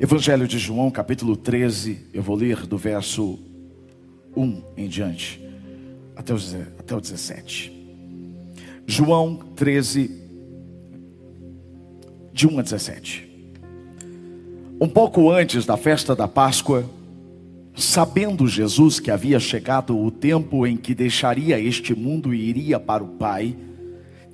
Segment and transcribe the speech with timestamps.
[0.00, 3.38] Evangelho de João, capítulo 13, eu vou ler do verso
[4.36, 5.40] 1 em diante,
[6.16, 6.36] até o,
[6.78, 7.72] até o 17.
[8.86, 10.10] João 13,
[12.32, 13.54] de 1 a 17.
[14.80, 16.84] Um pouco antes da festa da Páscoa,
[17.76, 23.04] sabendo Jesus que havia chegado o tempo em que deixaria este mundo e iria para
[23.04, 23.56] o Pai,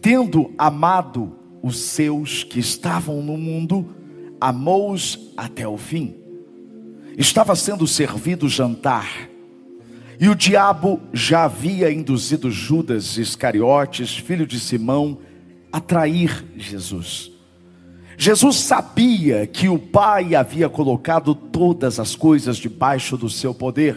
[0.00, 3.99] tendo amado os seus que estavam no mundo,
[4.40, 6.14] amou-os até o fim.
[7.18, 9.28] Estava sendo servido jantar,
[10.18, 15.18] e o diabo já havia induzido Judas Iscariotes, filho de Simão,
[15.72, 17.30] a trair Jesus.
[18.18, 23.96] Jesus sabia que o Pai havia colocado todas as coisas debaixo do seu poder,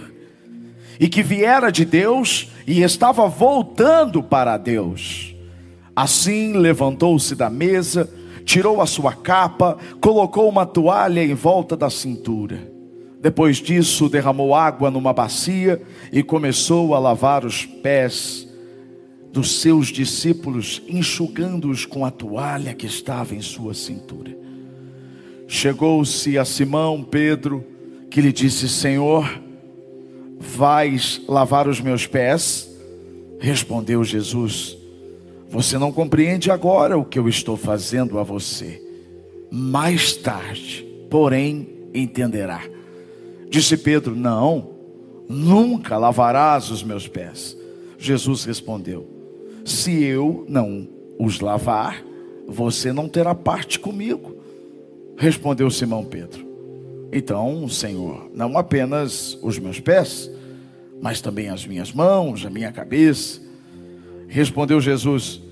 [0.99, 5.35] e que viera de Deus e estava voltando para Deus.
[5.95, 8.09] Assim levantou-se da mesa,
[8.45, 12.71] tirou a sua capa, colocou uma toalha em volta da cintura.
[13.21, 18.47] Depois disso, derramou água numa bacia e começou a lavar os pés
[19.31, 24.38] dos seus discípulos, enxugando-os com a toalha que estava em sua cintura.
[25.47, 27.66] Chegou-se a Simão Pedro,
[28.09, 29.41] que lhe disse: Senhor,
[30.38, 32.69] vais lavar os meus pés?
[33.39, 34.77] Respondeu Jesus:
[35.53, 38.81] você não compreende agora o que eu estou fazendo a você.
[39.51, 42.63] Mais tarde, porém, entenderá.
[43.51, 44.71] Disse Pedro: Não,
[45.29, 47.55] nunca lavarás os meus pés.
[47.99, 49.07] Jesus respondeu:
[49.63, 52.03] Se eu não os lavar,
[52.47, 54.35] você não terá parte comigo.
[55.15, 56.43] Respondeu Simão Pedro:
[57.11, 60.31] Então, Senhor, não apenas os meus pés,
[60.99, 63.39] mas também as minhas mãos, a minha cabeça.
[64.27, 65.42] Respondeu Jesus: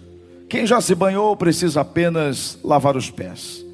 [0.52, 3.66] Quem já se banhou precisa apenas lavar os pés.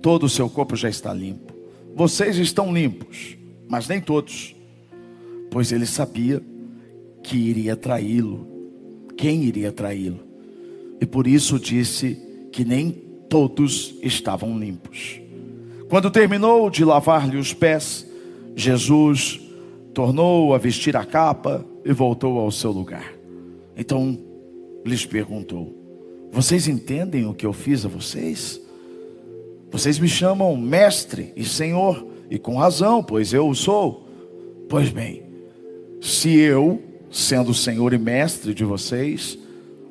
[0.00, 1.52] Todo o seu corpo já está limpo.
[1.92, 3.36] Vocês estão limpos,
[3.68, 4.54] mas nem todos.
[5.50, 6.40] Pois ele sabia
[7.20, 8.46] que iria traí-lo.
[9.16, 10.20] Quem iria traí-lo?
[11.00, 12.16] E por isso disse
[12.52, 12.92] que nem
[13.28, 15.20] todos estavam limpos.
[15.88, 18.06] Quando terminou de lavar-lhe os pés,
[18.54, 19.40] Jesus
[19.92, 23.12] tornou a vestir a capa e voltou ao seu lugar.
[23.76, 24.16] Então
[24.86, 25.79] lhes perguntou:
[26.32, 28.60] Vocês entendem o que eu fiz a vocês?
[29.70, 34.08] Vocês me chamam mestre e senhor, e com razão, pois eu o sou.
[34.68, 35.24] Pois bem,
[36.00, 39.38] se eu, sendo senhor e mestre de vocês,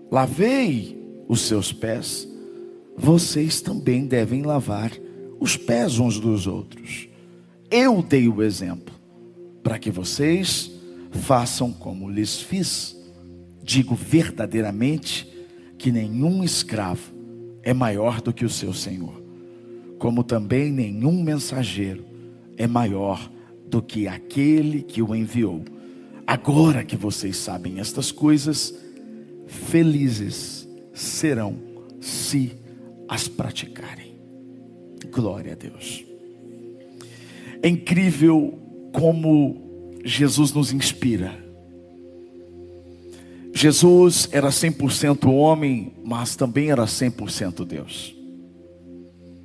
[0.09, 0.97] lavei
[1.28, 2.28] os seus pés,
[2.95, 4.91] vocês também devem lavar
[5.39, 7.07] os pés uns dos outros.
[7.69, 8.94] Eu dei o exemplo,
[9.61, 10.72] para que vocês
[11.11, 12.97] façam como lhes fiz.
[13.63, 15.38] Digo verdadeiramente
[15.79, 17.13] que nenhum escravo
[17.63, 19.23] é maior do que o seu senhor,
[19.97, 22.06] como também nenhum mensageiro
[22.57, 23.31] é maior
[23.66, 25.63] do que aquele que o enviou.
[26.28, 28.78] Agora que vocês sabem estas coisas,
[29.47, 31.56] felizes serão
[32.01, 32.51] se
[33.07, 34.19] as praticarem.
[35.11, 36.03] Glória a Deus.
[37.61, 38.59] É incrível
[38.91, 41.48] como Jesus nos inspira
[43.62, 48.16] Jesus era 100% homem, mas também era 100% Deus.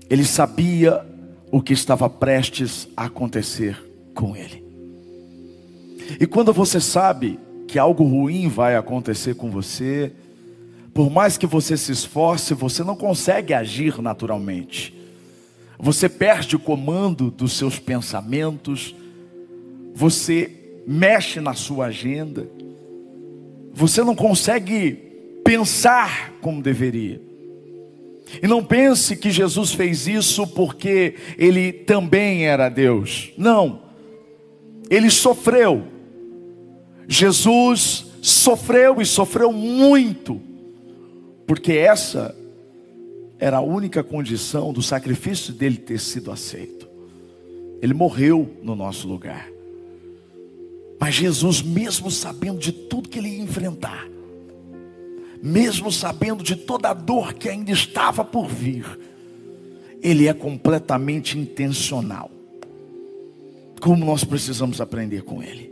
[0.09, 1.05] Ele sabia
[1.51, 3.77] o que estava prestes a acontecer
[4.15, 4.63] com ele.
[6.21, 10.13] E quando você sabe que algo ruim vai acontecer com você,
[10.95, 14.95] por mais que você se esforce, você não consegue agir naturalmente.
[15.77, 18.95] Você perde o comando dos seus pensamentos,
[19.93, 22.49] você mexe na sua agenda
[23.75, 24.93] você não consegue
[25.45, 27.21] pensar como deveria.
[28.41, 33.33] E não pense que Jesus fez isso porque ele também era Deus.
[33.37, 33.83] Não.
[34.89, 35.85] Ele sofreu.
[37.09, 40.41] Jesus sofreu e sofreu muito.
[41.47, 42.35] Porque essa
[43.39, 46.89] era a única condição do sacrifício dele ter sido aceito.
[47.83, 49.54] Ele morreu no nosso lugar.
[51.05, 54.09] Mas Jesus, mesmo sabendo de tudo que ele ia enfrentar,
[55.43, 58.87] mesmo sabendo de toda a dor que ainda estava por vir,
[60.03, 62.31] ele é completamente intencional.
[63.83, 65.71] Como nós precisamos aprender com ele.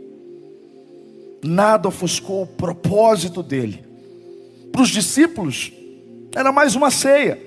[1.43, 3.83] Nada ofuscou o propósito dele.
[4.71, 5.73] Para os discípulos,
[6.35, 7.39] era mais uma ceia.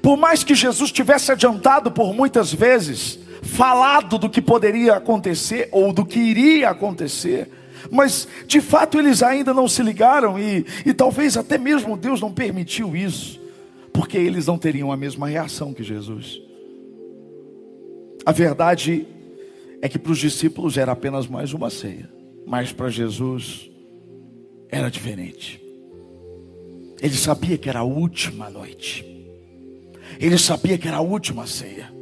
[0.00, 5.92] Por mais que Jesus tivesse adiantado por muitas vezes, falado do que poderia acontecer ou
[5.92, 7.48] do que iria acontecer,
[7.90, 12.32] mas de fato eles ainda não se ligaram e, e talvez até mesmo Deus não
[12.32, 13.40] permitiu isso,
[13.92, 16.40] porque eles não teriam a mesma reação que Jesus.
[18.24, 19.06] A verdade
[19.80, 22.08] é que para os discípulos era apenas mais uma ceia,
[22.46, 23.70] mas para Jesus
[24.68, 25.60] era diferente.
[27.00, 29.06] Ele sabia que era a última noite.
[30.18, 31.99] Ele sabia que era a última ceia.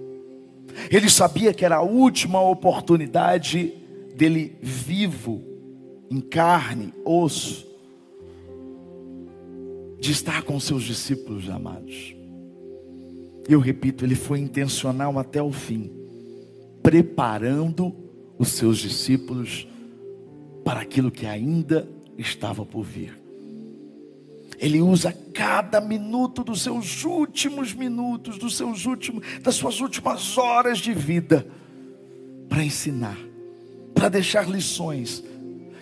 [0.90, 3.74] Ele sabia que era a última oportunidade
[4.14, 5.42] dele vivo,
[6.10, 7.66] em carne, osso,
[10.00, 12.14] de estar com seus discípulos amados.
[13.48, 15.90] Eu repito, ele foi intencional até o fim,
[16.82, 17.94] preparando
[18.38, 19.66] os seus discípulos
[20.64, 23.17] para aquilo que ainda estava por vir.
[24.58, 30.78] Ele usa cada minuto dos seus últimos minutos, dos seus últimos, das suas últimas horas
[30.78, 31.46] de vida
[32.48, 33.16] para ensinar,
[33.94, 35.22] para deixar lições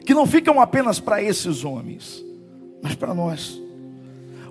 [0.05, 2.25] que não ficam apenas para esses homens,
[2.82, 3.61] mas para nós.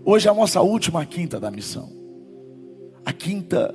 [0.04, 1.90] Hoje é a nossa última quinta da missão.
[3.06, 3.74] A quinta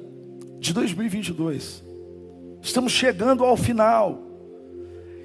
[0.59, 1.83] de 2022.
[2.61, 4.21] Estamos chegando ao final.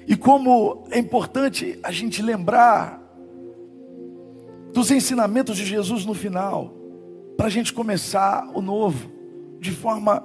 [0.06, 3.05] E como é importante a gente lembrar
[4.76, 6.70] dos ensinamentos de Jesus no final,
[7.34, 9.10] para a gente começar o novo
[9.58, 10.22] de forma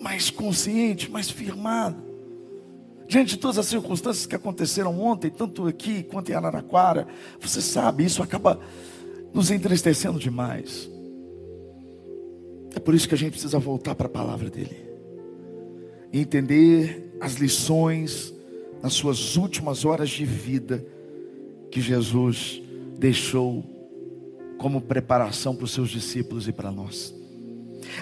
[0.00, 1.96] mais consciente, mais firmada.
[3.08, 7.08] Diante de todas as circunstâncias que aconteceram ontem, tanto aqui quanto em Araraquara,
[7.40, 8.60] você sabe, isso acaba
[9.34, 10.88] nos entristecendo demais.
[12.76, 14.88] É por isso que a gente precisa voltar para a palavra dele
[16.12, 18.32] e entender as lições
[18.80, 20.86] nas suas últimas horas de vida
[21.72, 22.62] que Jesus
[22.98, 23.64] deixou
[24.58, 27.14] como preparação para os seus discípulos e para nós.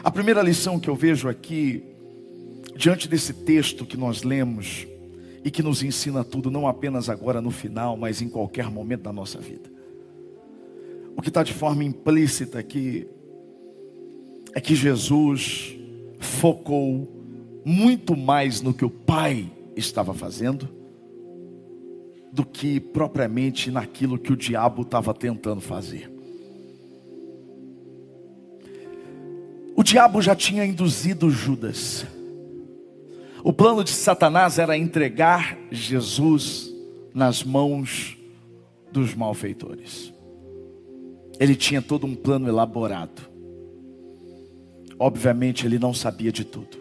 [0.02, 1.84] A primeira lição que eu vejo aqui,
[2.76, 4.88] diante desse texto que nós lemos,
[5.44, 9.12] e que nos ensina tudo, não apenas agora no final, mas em qualquer momento da
[9.12, 9.70] nossa vida.
[11.16, 13.06] O que está de forma implícita aqui
[14.52, 15.78] é que Jesus
[16.18, 17.08] focou
[17.64, 20.79] muito mais no que o Pai estava fazendo
[22.32, 26.10] do que propriamente naquilo que o diabo estava tentando fazer.
[29.76, 32.06] O diabo já tinha induzido Judas.
[33.42, 36.70] O plano de Satanás era entregar Jesus
[37.14, 38.16] nas mãos
[38.92, 40.12] dos malfeitores.
[41.38, 43.22] Ele tinha todo um plano elaborado.
[44.98, 46.76] Obviamente ele não sabia de tudo.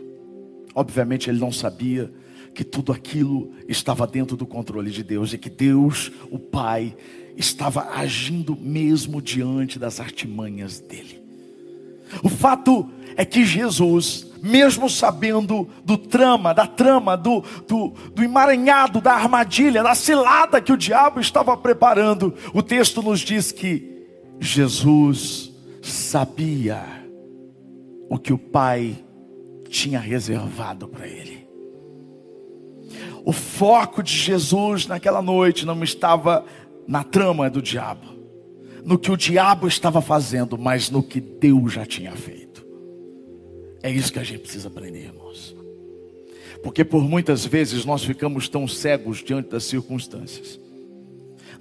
[0.75, 2.11] Obviamente ele não sabia
[2.53, 6.95] que tudo aquilo estava dentro do controle de Deus e que Deus, o Pai,
[7.37, 11.21] estava agindo mesmo diante das artimanhas dele.
[12.23, 18.99] O fato é que Jesus, mesmo sabendo do trama, da trama, do, do, do emaranhado,
[18.99, 24.07] da armadilha, da cilada que o diabo estava preparando, o texto nos diz que
[24.39, 26.83] Jesus sabia
[28.09, 28.97] o que o Pai
[29.69, 31.38] tinha reservado para ele.
[33.29, 36.43] O foco de Jesus naquela noite não estava
[36.87, 38.07] na trama do diabo,
[38.83, 42.65] no que o diabo estava fazendo, mas no que Deus já tinha feito.
[43.83, 45.55] É isso que a gente precisa aprender, irmãos.
[46.63, 50.59] Porque por muitas vezes nós ficamos tão cegos diante das circunstâncias.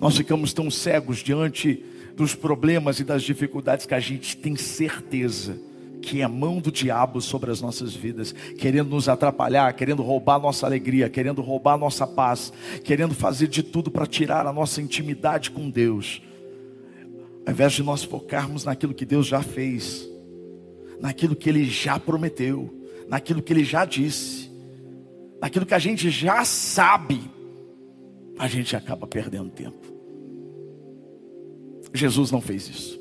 [0.01, 1.85] Nós ficamos tão cegos diante
[2.17, 5.61] dos problemas e das dificuldades que a gente tem certeza
[6.03, 10.67] que é mão do diabo sobre as nossas vidas, querendo nos atrapalhar, querendo roubar nossa
[10.67, 12.53] alegria, querendo roubar nossa paz,
[12.85, 16.23] querendo fazer de tudo para tirar a nossa intimidade com Deus.
[17.47, 20.09] Ao invés de nós focarmos naquilo que Deus já fez,
[21.01, 22.75] naquilo que Ele já prometeu,
[23.09, 24.51] naquilo que Ele já disse,
[25.41, 27.21] naquilo que a gente já sabe,
[28.39, 29.87] a gente acaba perdendo tempo.
[31.93, 32.98] Jesus não fez isso.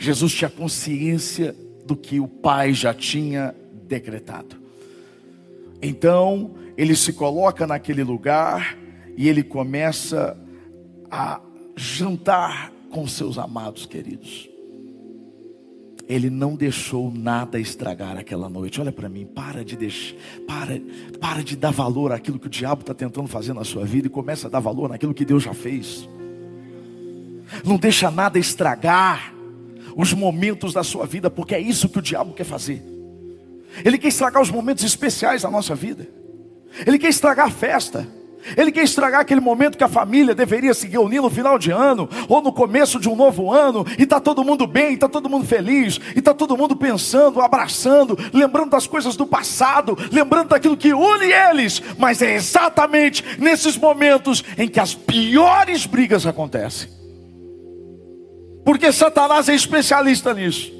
[0.00, 1.54] Jesus tinha consciência
[1.84, 3.54] do que o Pai já tinha
[3.86, 4.56] decretado.
[5.82, 8.78] Então, ele se coloca naquele lugar
[9.14, 10.38] e ele começa
[11.10, 11.38] a
[11.76, 14.48] jantar com seus amados queridos.
[16.08, 18.80] Ele não deixou nada estragar aquela noite.
[18.80, 20.16] Olha para mim, para de deixar,
[20.46, 20.80] para,
[21.20, 24.10] para de dar valor àquilo que o diabo está tentando fazer na sua vida e
[24.10, 26.08] começa a dar valor naquilo que Deus já fez.
[27.62, 29.39] Não deixa nada estragar
[29.96, 32.82] os momentos da sua vida, porque é isso que o diabo quer fazer.
[33.84, 36.08] Ele quer estragar os momentos especiais da nossa vida.
[36.86, 38.06] Ele quer estragar a festa.
[38.56, 42.08] Ele quer estragar aquele momento que a família deveria se reunir no final de ano
[42.26, 45.46] ou no começo de um novo ano e está todo mundo bem, está todo mundo
[45.46, 50.92] feliz, e está todo mundo pensando, abraçando, lembrando das coisas do passado, lembrando daquilo que
[50.92, 51.82] une eles.
[51.98, 56.99] Mas é exatamente nesses momentos em que as piores brigas acontecem.
[58.64, 60.72] Porque Satanás é especialista nisso.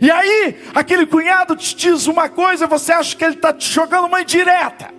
[0.00, 4.06] E aí, aquele cunhado te diz uma coisa, você acha que ele está te jogando
[4.06, 4.92] uma indireta.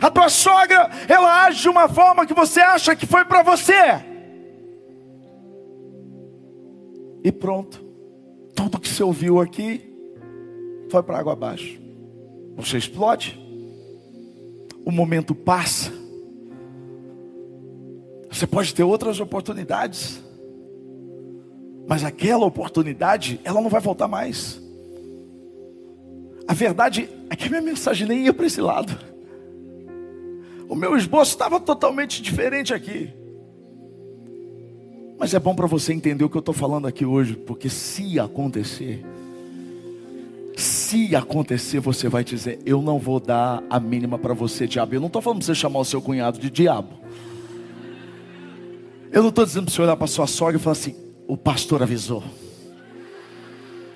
[0.00, 4.02] A tua sogra, ela age de uma forma que você acha que foi para você.
[7.22, 7.82] E pronto.
[8.54, 9.92] Tudo que você ouviu aqui
[10.90, 11.80] foi para água abaixo.
[12.56, 13.38] Você explode.
[14.84, 16.03] O momento passa.
[18.34, 20.20] Você pode ter outras oportunidades.
[21.86, 24.60] Mas aquela oportunidade, ela não vai voltar mais.
[26.48, 28.98] A verdade é que a minha mensagem nem ia para esse lado.
[30.68, 33.08] O meu esboço estava totalmente diferente aqui.
[35.16, 38.18] Mas é bom para você entender o que eu estou falando aqui hoje, porque se
[38.18, 39.04] acontecer,
[40.56, 44.94] se acontecer, você vai dizer: Eu não vou dar a mínima para você, diabo.
[44.94, 47.03] Eu não estou falando para você chamar o seu cunhado de diabo.
[49.14, 50.96] Eu não estou dizendo para você olhar para sua sogra e falar assim:
[51.28, 52.24] O pastor avisou.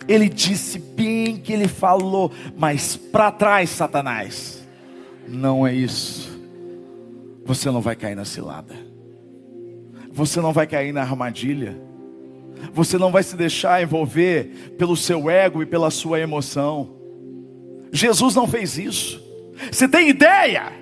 [0.07, 4.67] Ele disse bem que ele falou, mas para trás, Satanás.
[5.27, 6.41] Não é isso.
[7.45, 8.75] Você não vai cair na cilada.
[10.11, 11.79] Você não vai cair na armadilha.
[12.73, 16.97] Você não vai se deixar envolver pelo seu ego e pela sua emoção.
[17.93, 19.23] Jesus não fez isso.
[19.71, 20.73] Você tem ideia?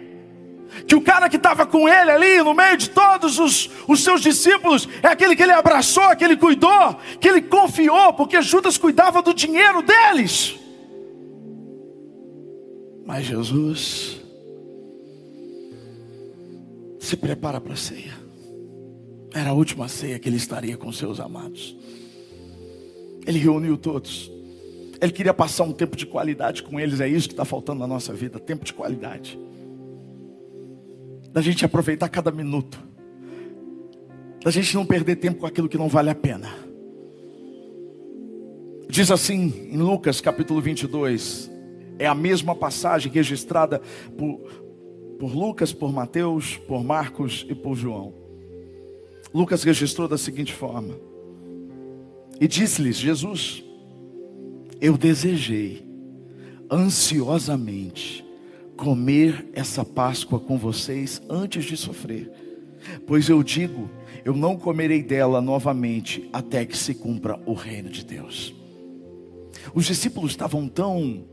[0.86, 4.20] Que o cara que estava com ele ali, no meio de todos os, os seus
[4.20, 9.22] discípulos, é aquele que ele abraçou, que ele cuidou, que ele confiou, porque Judas cuidava
[9.22, 10.56] do dinheiro deles.
[13.06, 14.20] Mas Jesus
[16.98, 18.14] se prepara para a ceia.
[19.32, 21.76] Era a última ceia que ele estaria com seus amados.
[23.26, 24.30] Ele reuniu todos.
[25.00, 27.00] Ele queria passar um tempo de qualidade com eles.
[27.00, 29.38] É isso que está faltando na nossa vida: tempo de qualidade.
[31.36, 32.82] Da gente aproveitar cada minuto.
[34.42, 36.48] Da gente não perder tempo com aquilo que não vale a pena.
[38.88, 41.50] Diz assim em Lucas capítulo 22.
[41.98, 43.82] É a mesma passagem registrada
[44.16, 44.38] por,
[45.18, 48.14] por Lucas, por Mateus, por Marcos e por João.
[49.34, 50.98] Lucas registrou da seguinte forma:
[52.40, 53.62] E disse-lhes Jesus:
[54.80, 55.86] Eu desejei
[56.72, 58.25] ansiosamente
[58.76, 62.30] comer essa Páscoa com vocês antes de sofrer,
[63.06, 63.90] pois eu digo,
[64.24, 68.54] eu não comerei dela novamente até que se cumpra o reino de Deus.
[69.74, 71.24] Os discípulos estavam tão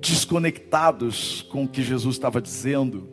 [0.00, 3.08] desconectados com o que Jesus estava dizendo,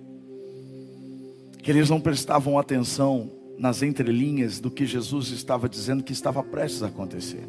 [1.62, 6.84] que eles não prestavam atenção nas entrelinhas do que Jesus estava dizendo que estava prestes
[6.84, 7.48] a acontecer.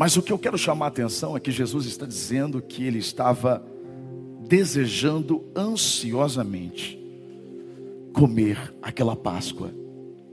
[0.00, 2.98] Mas o que eu quero chamar a atenção é que Jesus está dizendo que ele
[2.98, 3.62] estava
[4.48, 6.98] desejando ansiosamente
[8.14, 9.70] comer aquela Páscoa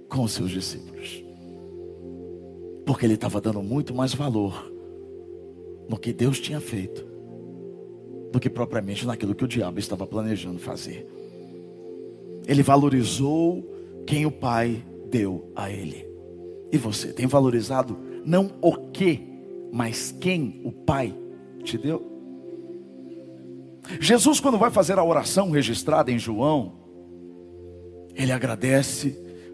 [0.07, 1.21] com os seus discípulos.
[2.85, 4.71] Porque ele estava dando muito mais valor
[5.89, 7.05] no que Deus tinha feito
[8.31, 11.05] do que propriamente naquilo que o diabo estava planejando fazer.
[12.47, 13.69] Ele valorizou
[14.05, 16.07] quem o Pai deu a ele.
[16.71, 19.35] E você tem valorizado não o que,
[19.77, 21.15] mas quem o Pai
[21.63, 22.03] te deu?
[24.01, 26.73] Jesus, quando vai fazer a oração registrada em João,
[28.15, 29.11] ele agradece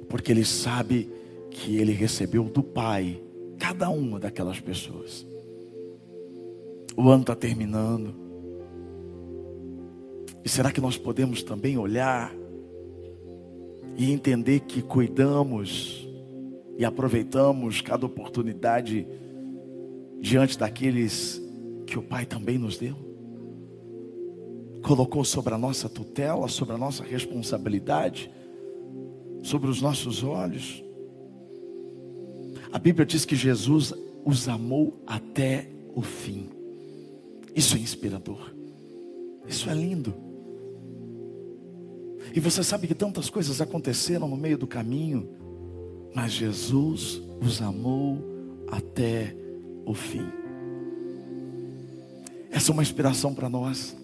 [0.08, 1.12] porque ele sabe
[1.52, 3.22] que ele recebeu do Pai
[3.60, 5.28] cada uma daquelas pessoas.
[6.96, 8.16] O ano está terminando.
[10.42, 12.34] E será que nós podemos também olhar
[13.98, 16.08] e entender que cuidamos
[16.78, 19.06] e aproveitamos cada oportunidade
[20.24, 21.42] diante daqueles
[21.86, 22.96] que o Pai também nos deu?
[24.82, 28.32] Colocou sobre a nossa tutela, sobre a nossa responsabilidade,
[29.44, 30.82] sobre os nossos olhos.
[32.72, 36.50] A Bíblia diz que Jesus os amou até o fim.
[37.54, 38.56] Isso é inspirador.
[39.46, 40.16] Isso é lindo.
[42.34, 45.30] E você sabe que tantas coisas aconteceram no meio do caminho,
[46.16, 48.18] mas Jesus os amou
[48.72, 49.43] até o
[49.92, 50.44] fim.
[52.52, 53.98] Essa é uma inspiração para nós,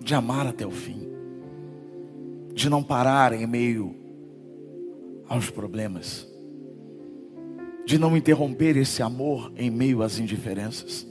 [0.00, 1.08] de amar até o fim,
[2.52, 3.94] de não parar em meio
[5.28, 6.26] aos problemas,
[7.84, 11.06] de não interromper esse amor em meio às indiferenças,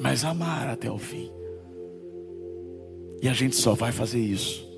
[0.00, 1.30] mas amar até o fim.
[3.20, 4.72] E a gente só vai fazer isso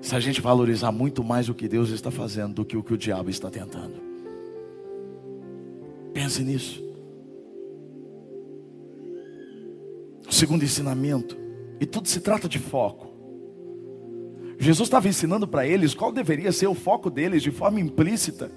[0.00, 2.94] se a gente valorizar muito mais o que Deus está fazendo do que o que
[2.94, 4.07] o diabo está tentando.
[6.12, 6.82] Pense nisso.
[10.28, 11.36] O segundo ensinamento,
[11.80, 13.08] e tudo se trata de foco.
[14.58, 18.50] Jesus estava ensinando para eles qual deveria ser o foco deles de forma implícita.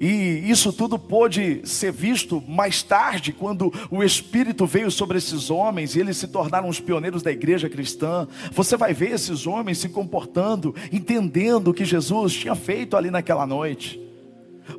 [0.00, 5.96] E isso tudo pôde ser visto mais tarde, quando o Espírito veio sobre esses homens
[5.96, 8.28] e eles se tornaram os pioneiros da igreja cristã.
[8.52, 13.46] Você vai ver esses homens se comportando, entendendo o que Jesus tinha feito ali naquela
[13.46, 14.07] noite.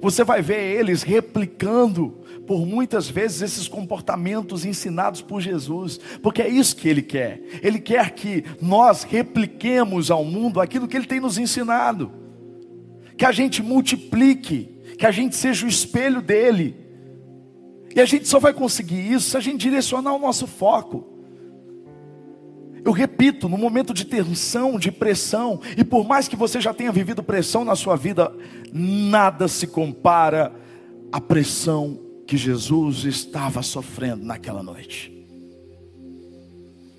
[0.02, 6.48] Você vai ver eles replicando por muitas vezes esses comportamentos ensinados por Jesus, porque é
[6.48, 7.42] isso que ele quer.
[7.62, 12.12] Ele quer que nós repliquemos ao mundo aquilo que ele tem nos ensinado,
[13.18, 16.76] que a gente multiplique que a gente seja o espelho dele.
[17.96, 21.19] E a gente só vai conseguir isso se a gente direcionar o nosso foco.
[22.90, 26.92] Eu repito, no momento de tensão, de pressão, e por mais que você já tenha
[26.92, 28.36] vivido pressão na sua vida,
[28.74, 30.52] nada se compara
[31.12, 35.16] à pressão que Jesus estava sofrendo naquela noite.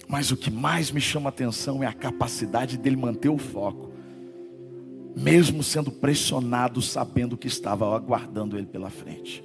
[0.07, 3.91] Mas o que mais me chama atenção é a capacidade dele manter o foco
[5.17, 9.43] mesmo sendo pressionado, sabendo que estava aguardando ele pela frente.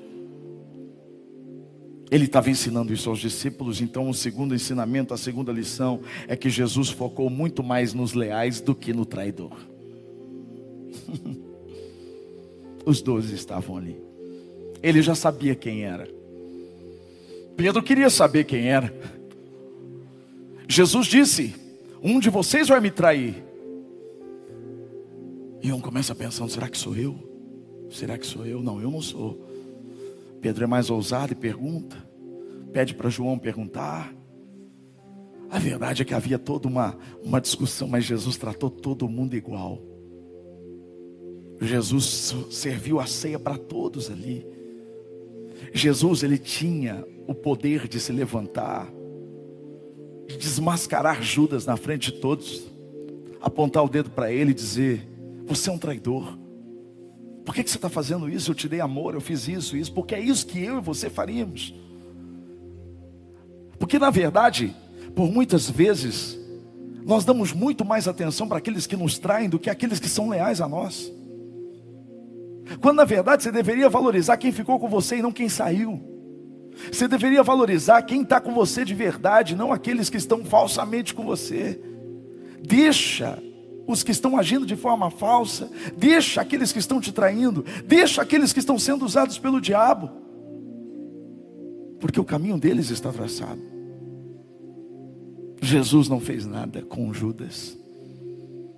[2.12, 6.50] Ele estava ensinando isso aos discípulos, então o segundo ensinamento, a segunda lição é que
[6.50, 9.58] Jesus focou muito mais nos leais do que no traidor.
[12.86, 13.98] Os doze estavam ali.
[14.84, 16.08] Ele já sabia quem era.
[17.58, 18.94] Pedro queria saber quem era.
[20.68, 21.56] Jesus disse:
[22.04, 23.44] Um de vocês vai me trair.
[25.64, 27.18] E um começa pensando: será que sou eu?
[27.90, 28.62] Será que sou eu?
[28.62, 29.55] Não, eu não sou.
[30.46, 31.98] Pedro é mais ousado e pergunta.
[32.72, 34.14] Pede para João perguntar.
[35.50, 39.82] A verdade é que havia toda uma, uma discussão, mas Jesus tratou todo mundo igual.
[41.60, 44.46] Jesus serviu a ceia para todos ali.
[45.74, 48.88] Jesus, ele tinha o poder de se levantar,
[50.28, 52.72] de desmascarar Judas na frente de todos,
[53.42, 55.10] apontar o dedo para ele e dizer:
[55.48, 56.38] você é um traidor.
[57.46, 58.52] Por que, que você está fazendo isso?
[58.52, 61.10] Eu te dei amor, eu fiz isso, isso, porque é isso que eu e você
[61.10, 61.76] faríamos.
[63.78, 64.76] Porque na verdade,
[65.16, 66.38] por muitas vezes,
[67.06, 70.30] nós damos muito mais atenção para aqueles que nos traem do que aqueles que são
[70.30, 71.12] leais a nós.
[72.82, 76.02] Quando na verdade você deveria valorizar quem ficou com você e não quem saiu.
[76.92, 81.24] Você deveria valorizar quem está com você de verdade, não aqueles que estão falsamente com
[81.24, 81.80] você.
[82.62, 83.42] Deixa
[83.88, 88.52] os que estão agindo de forma falsa, deixa aqueles que estão te traindo, deixa aqueles
[88.52, 90.10] que estão sendo usados pelo diabo,
[92.00, 93.62] porque o caminho deles está traçado.
[95.62, 97.78] Jesus não fez nada com Judas,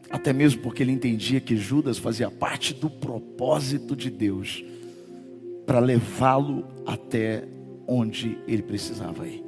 [0.09, 4.63] até mesmo porque ele entendia que Judas fazia parte do propósito de Deus
[5.65, 7.45] para levá-lo até
[7.85, 9.43] onde ele precisava ir.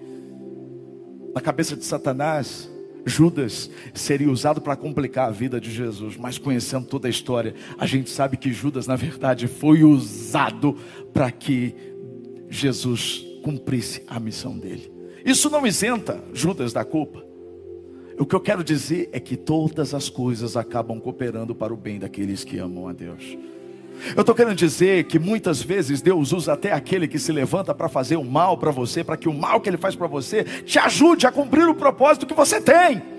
[1.34, 2.69] Na cabeça de Satanás,
[3.05, 7.85] Judas seria usado para complicar a vida de Jesus, mas conhecendo toda a história, a
[7.85, 10.75] gente sabe que Judas, na verdade, foi usado
[11.13, 11.75] para que
[12.49, 14.91] Jesus cumprisse a missão dele.
[15.23, 17.23] Isso não isenta Judas da culpa.
[18.17, 21.99] O que eu quero dizer é que todas as coisas acabam cooperando para o bem
[21.99, 23.38] daqueles que amam a Deus.
[24.15, 27.89] Eu estou querendo dizer que muitas vezes Deus usa até aquele que se levanta para
[27.89, 30.79] fazer o mal para você, para que o mal que ele faz para você te
[30.79, 33.18] ajude a cumprir o propósito que você tem.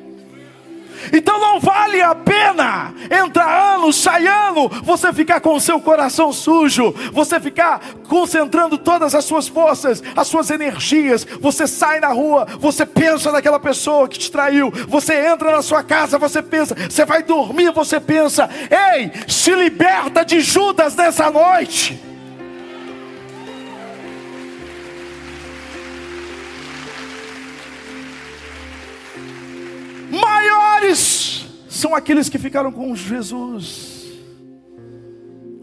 [1.13, 6.33] Então não vale a pena entrar ano, sai ano, você ficar com o seu coração
[6.33, 11.27] sujo, você ficar concentrando todas as suas forças, as suas energias.
[11.41, 15.83] Você sai na rua, você pensa naquela pessoa que te traiu, você entra na sua
[15.83, 22.10] casa, você pensa, você vai dormir, você pensa, ei, se liberta de Judas nessa noite.
[30.99, 34.13] São aqueles que ficaram com Jesus.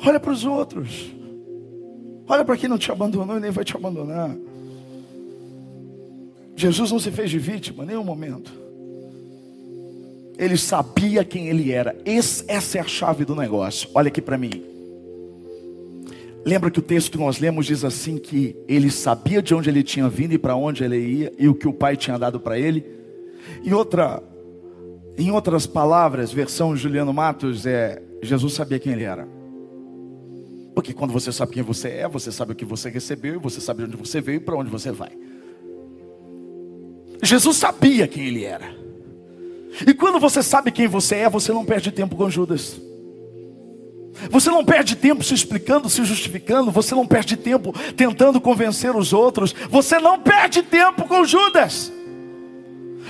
[0.06, 1.12] Olha para os outros.
[2.28, 4.36] Olha para quem não te abandonou e nem vai te abandonar.
[6.56, 8.52] Jesus não se fez de vítima em nenhum momento.
[10.38, 11.96] Ele sabia quem ele era.
[12.06, 13.90] Esse, essa é a chave do negócio.
[13.94, 14.63] Olha aqui para mim.
[16.46, 19.84] Lembra que o texto que nós lemos diz assim que ele sabia de onde ele
[19.84, 22.58] tinha vindo e para onde ele ia e o que o pai tinha dado para
[22.58, 22.86] ele.
[23.63, 24.24] E outra
[25.17, 29.27] em outras palavras, versão Juliano Matos é Jesus sabia quem ele era.
[30.75, 33.84] Porque quando você sabe quem você é, você sabe o que você recebeu, você sabe
[33.84, 35.12] de onde você veio e para onde você vai.
[37.23, 38.75] Jesus sabia quem ele era.
[39.86, 42.80] E quando você sabe quem você é, você não perde tempo com Judas.
[44.30, 49.13] Você não perde tempo se explicando, se justificando, você não perde tempo tentando convencer os
[49.13, 51.91] outros, você não perde tempo com Judas.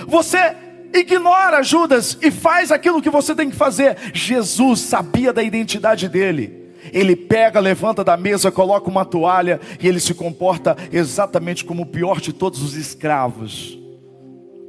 [0.06, 0.54] Você
[0.92, 3.96] ignora Judas e faz aquilo que você tem que fazer.
[4.12, 6.68] Jesus sabia da identidade dele.
[6.92, 11.86] Ele pega, levanta da mesa, coloca uma toalha e ele se comporta exatamente como o
[11.86, 13.78] pior de todos os escravos.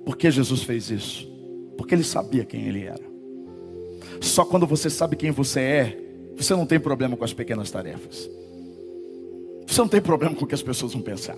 [0.05, 1.27] Por que Jesus fez isso?
[1.77, 3.09] Porque ele sabia quem ele era.
[4.21, 5.97] Só quando você sabe quem você é,
[6.35, 8.29] você não tem problema com as pequenas tarefas.
[9.67, 11.37] Você não tem problema com o que as pessoas vão pensar.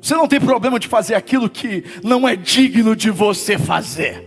[0.00, 4.26] Você não tem problema de fazer aquilo que não é digno de você fazer.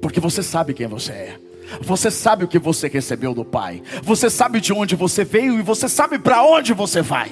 [0.00, 1.38] Porque você sabe quem você é.
[1.80, 3.82] Você sabe o que você recebeu do Pai.
[4.02, 7.30] Você sabe de onde você veio e você sabe para onde você vai.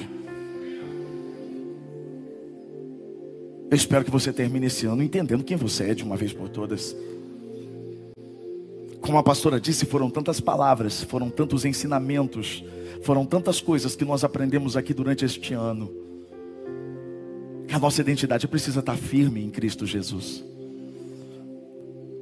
[3.69, 6.49] Eu espero que você termine esse ano entendendo quem você é de uma vez por
[6.49, 6.95] todas.
[9.01, 12.63] Como a pastora disse, foram tantas palavras, foram tantos ensinamentos,
[13.01, 15.91] foram tantas coisas que nós aprendemos aqui durante este ano.
[17.73, 20.43] A nossa identidade precisa estar firme em Cristo Jesus.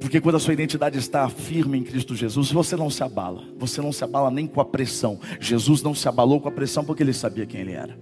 [0.00, 3.44] Porque quando a sua identidade está firme em Cristo Jesus, você não se abala.
[3.58, 5.20] Você não se abala nem com a pressão.
[5.38, 7.96] Jesus não se abalou com a pressão porque ele sabia quem ele era.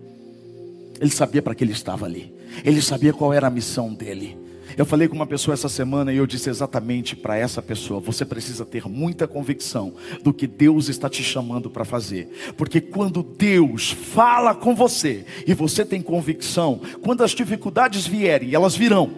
[1.00, 2.32] Ele sabia para que ele estava ali.
[2.64, 4.38] Ele sabia qual era a missão dele.
[4.76, 8.24] Eu falei com uma pessoa essa semana e eu disse exatamente para essa pessoa: você
[8.24, 13.90] precisa ter muita convicção do que Deus está te chamando para fazer, porque quando Deus
[13.90, 19.11] fala com você e você tem convicção, quando as dificuldades vierem, elas virão,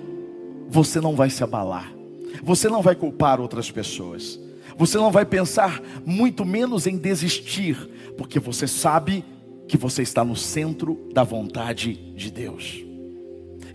[0.68, 1.92] você não vai se abalar,
[2.42, 4.40] você não vai culpar outras pessoas.
[4.76, 7.76] Você não vai pensar muito menos em desistir,
[8.16, 9.22] porque você sabe
[9.68, 12.91] que você está no centro da vontade de Deus.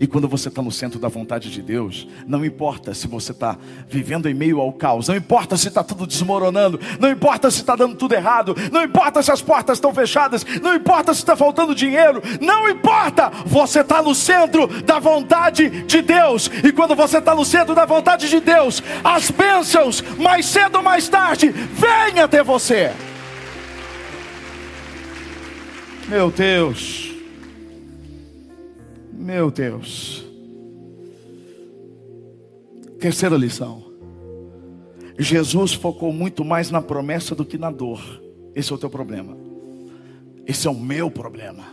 [0.00, 3.56] E quando você está no centro da vontade de Deus, não importa se você está
[3.88, 7.74] vivendo em meio ao caos, não importa se está tudo desmoronando, não importa se está
[7.74, 11.74] dando tudo errado, não importa se as portas estão fechadas, não importa se está faltando
[11.74, 16.50] dinheiro, não importa, você está no centro da vontade de Deus.
[16.62, 20.82] E quando você está no centro da vontade de Deus, as bênçãos, mais cedo ou
[20.82, 22.92] mais tarde, vêm até você.
[26.08, 27.07] Meu Deus.
[29.18, 30.24] Meu Deus.
[33.00, 33.82] Terceira lição.
[35.18, 38.00] Jesus focou muito mais na promessa do que na dor.
[38.54, 39.36] Esse é o teu problema.
[40.46, 41.66] Esse é o meu problema.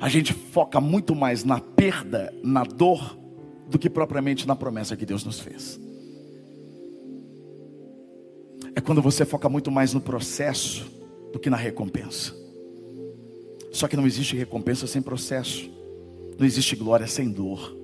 [0.00, 3.18] A gente foca muito mais na perda, na dor,
[3.68, 5.80] do que propriamente na promessa que Deus nos fez.
[8.74, 10.86] É quando você foca muito mais no processo
[11.32, 12.32] do que na recompensa.
[13.72, 15.81] Só que não existe recompensa sem processo.
[16.38, 17.76] Não existe glória sem dor.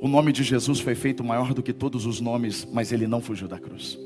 [0.00, 3.20] O nome de Jesus foi feito maior do que todos os nomes, mas ele não
[3.20, 3.98] fugiu da cruz.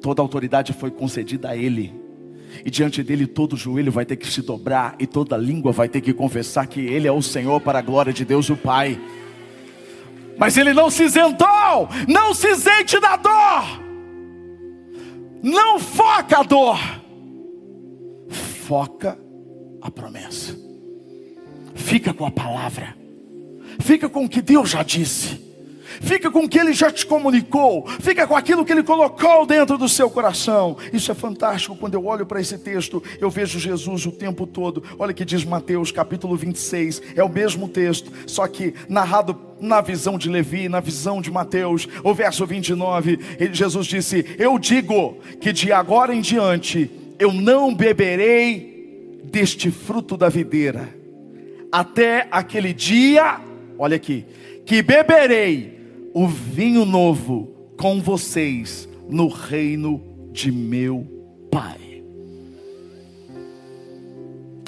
[0.00, 1.92] Toda autoridade foi concedida a ele.
[2.64, 6.00] E diante dele todo joelho vai ter que se dobrar e toda língua vai ter
[6.00, 9.00] que confessar que ele é o Senhor para a glória de Deus o Pai.
[10.38, 13.82] Mas ele não se isentou, não se isente da dor.
[15.42, 16.78] Não foca a dor.
[18.28, 19.18] Foca
[19.80, 20.65] a promessa.
[21.76, 22.96] Fica com a palavra.
[23.78, 25.46] Fica com o que Deus já disse.
[26.00, 27.86] Fica com o que Ele já te comunicou.
[28.00, 30.76] Fica com aquilo que Ele colocou dentro do seu coração.
[30.92, 31.76] Isso é fantástico.
[31.76, 34.82] Quando eu olho para esse texto, eu vejo Jesus o tempo todo.
[34.98, 37.02] Olha que diz Mateus capítulo 26.
[37.14, 41.86] É o mesmo texto, só que narrado na visão de Levi, na visão de Mateus.
[42.02, 43.18] O verso 29,
[43.52, 50.28] Jesus disse: Eu digo que de agora em diante eu não beberei deste fruto da
[50.28, 50.95] videira
[51.76, 53.38] até aquele dia,
[53.78, 54.24] olha aqui,
[54.64, 55.78] que beberei
[56.14, 61.06] o vinho novo com vocês no reino de meu
[61.50, 62.02] Pai.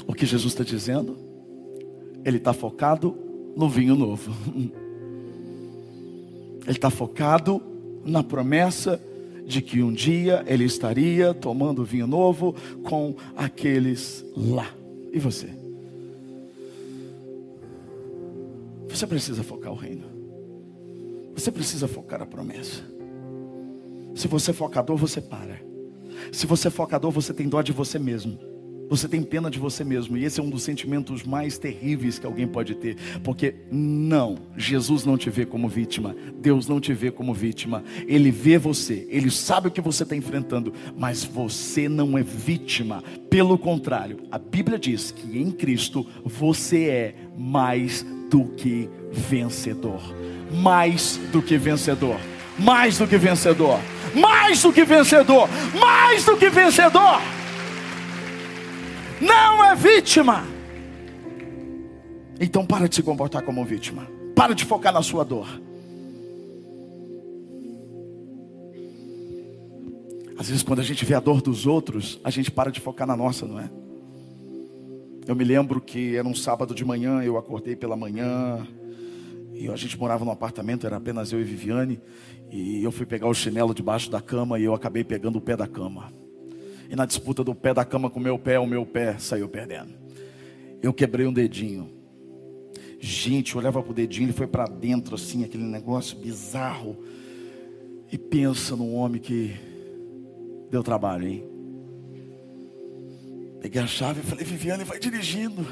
[0.05, 1.17] O que Jesus está dizendo?
[2.23, 3.17] Ele está focado
[3.57, 4.31] no vinho novo.
[6.61, 7.59] Ele está focado
[8.05, 9.01] na promessa
[9.47, 14.67] de que um dia ele estaria tomando vinho novo com aqueles lá.
[15.11, 15.58] E você?
[18.99, 20.03] Você precisa focar o reino.
[21.33, 22.83] Você precisa focar a promessa.
[24.13, 25.57] Se você é focador, você para.
[26.33, 28.37] Se você é focador, você tem dó de você mesmo.
[28.89, 30.17] Você tem pena de você mesmo.
[30.17, 32.97] E esse é um dos sentimentos mais terríveis que alguém pode ter.
[33.23, 36.13] Porque não, Jesus não te vê como vítima.
[36.41, 37.85] Deus não te vê como vítima.
[38.05, 39.07] Ele vê você.
[39.09, 40.73] Ele sabe o que você está enfrentando.
[40.97, 43.01] Mas você não é vítima.
[43.29, 50.01] Pelo contrário, a Bíblia diz que em Cristo você é mais do que vencedor.
[50.51, 52.19] Mais do que vencedor.
[52.59, 53.79] Mais do que vencedor.
[54.13, 55.47] Mais do que vencedor.
[55.79, 57.21] Mais do que vencedor.
[59.21, 60.43] Não é vítima.
[62.41, 64.05] Então para de se comportar como vítima.
[64.35, 65.47] Para de focar na sua dor.
[70.37, 73.05] Às vezes, quando a gente vê a dor dos outros, a gente para de focar
[73.05, 73.69] na nossa, não é?
[75.27, 78.67] Eu me lembro que era um sábado de manhã, eu acordei pela manhã,
[79.53, 81.99] e a gente morava num apartamento, era apenas eu e Viviane,
[82.49, 85.55] e eu fui pegar o chinelo debaixo da cama e eu acabei pegando o pé
[85.55, 86.11] da cama.
[86.89, 89.47] E na disputa do pé da cama com o meu pé, o meu pé saiu
[89.47, 89.93] perdendo.
[90.81, 91.91] Eu quebrei um dedinho.
[92.99, 96.97] Gente, eu olhava pro dedinho, ele foi para dentro assim, aquele negócio bizarro.
[98.11, 99.55] E pensa num homem que
[100.71, 101.48] deu trabalho, hein?
[103.61, 105.65] Peguei a chave e falei, Viviane, vai dirigindo.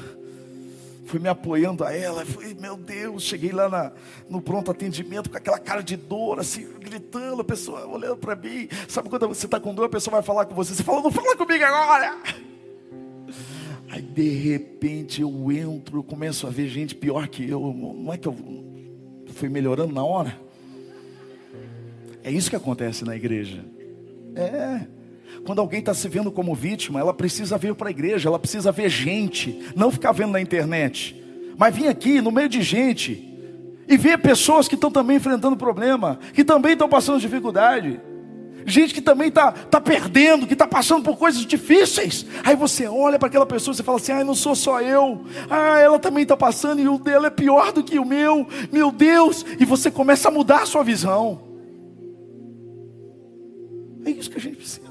[1.06, 3.92] Fui me apoiando a ela, fui, meu Deus, cheguei lá na,
[4.28, 8.68] no pronto atendimento com aquela cara de dor, assim, gritando, a pessoa olhando para mim.
[8.86, 11.10] Sabe quando você está com dor, a pessoa vai falar com você, você fala, não
[11.10, 12.14] fala comigo agora.
[13.88, 17.58] Aí de repente eu entro, eu começo a ver gente pior que eu.
[17.72, 18.36] Não é que eu
[19.32, 20.38] fui melhorando na hora?
[22.22, 23.64] É isso que acontece na igreja.
[24.34, 24.97] É.
[25.48, 28.70] Quando alguém está se vendo como vítima, ela precisa vir para a igreja, ela precisa
[28.70, 31.16] ver gente, não ficar vendo na internet,
[31.56, 33.34] mas vir aqui no meio de gente
[33.88, 37.98] e ver pessoas que estão também enfrentando problema, que também estão passando dificuldade,
[38.66, 42.26] gente que também está tá perdendo, que está passando por coisas difíceis.
[42.44, 45.78] Aí você olha para aquela pessoa e fala assim: ah, não sou só eu, ah,
[45.78, 49.46] ela também está passando e o dela é pior do que o meu, meu Deus,
[49.58, 51.40] e você começa a mudar a sua visão.
[54.04, 54.87] É isso que a gente precisa.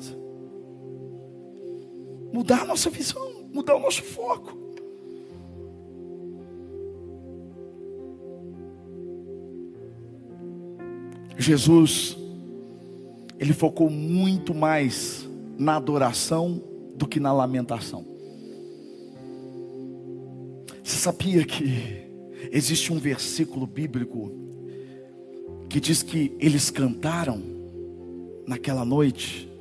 [2.38, 4.56] Mudar a nossa visão, mudar o nosso foco.
[11.36, 12.16] Jesus,
[13.40, 16.62] ele focou muito mais na adoração
[16.96, 18.06] do que na lamentação.
[20.84, 22.06] Você sabia que
[22.52, 24.32] existe um versículo bíblico
[25.68, 27.42] que diz que eles cantaram
[28.46, 29.52] naquela noite,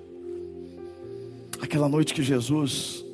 [1.67, 3.05] aquela noite que Jesus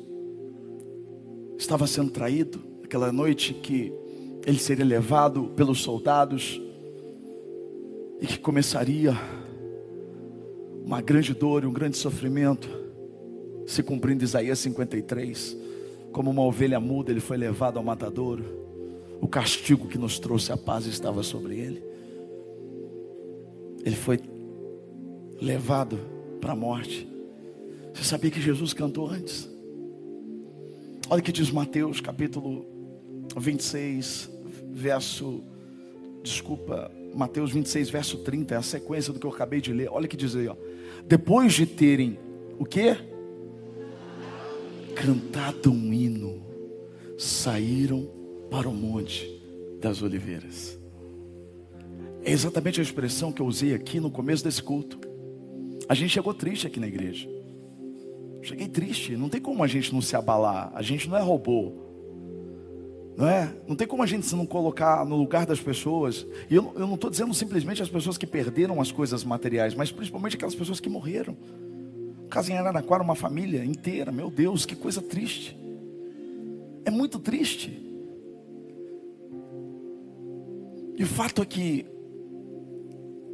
[1.57, 3.91] estava sendo traído, aquela noite que
[4.45, 6.61] ele seria levado pelos soldados
[8.21, 9.17] e que começaria
[10.85, 12.69] uma grande dor e um grande sofrimento,
[13.65, 15.57] se cumprindo Isaías 53,
[16.11, 18.45] como uma ovelha muda, ele foi levado ao matadouro.
[19.19, 21.83] O castigo que nos trouxe a paz estava sobre ele.
[23.83, 24.19] Ele foi
[25.41, 25.97] levado
[26.39, 27.12] para a morte.
[27.93, 29.49] Você sabia que Jesus cantou antes?
[31.09, 32.65] Olha o que diz Mateus capítulo
[33.37, 34.29] 26,
[34.71, 35.43] verso.
[36.23, 39.89] Desculpa, Mateus 26, verso 30, é a sequência do que eu acabei de ler.
[39.91, 40.55] Olha o que diz aí, ó.
[41.05, 42.17] Depois de terem
[42.57, 42.95] o que?
[44.95, 46.41] Cantado um hino,
[47.17, 48.09] saíram
[48.49, 49.29] para o monte
[49.81, 50.79] das oliveiras.
[52.23, 54.97] É exatamente a expressão que eu usei aqui no começo desse culto.
[55.89, 57.27] A gente chegou triste aqui na igreja.
[58.43, 59.15] Cheguei triste.
[59.15, 60.71] Não tem como a gente não se abalar.
[60.75, 61.71] A gente não é robô.
[63.15, 63.55] Não é?
[63.67, 66.27] Não tem como a gente se não colocar no lugar das pessoas.
[66.49, 69.91] E eu, eu não estou dizendo simplesmente as pessoas que perderam as coisas materiais, mas
[69.91, 71.37] principalmente aquelas pessoas que morreram.
[72.29, 74.11] Caso em Araraquara, uma família inteira.
[74.11, 75.57] Meu Deus, que coisa triste.
[76.83, 77.79] É muito triste.
[80.97, 81.85] E o fato é que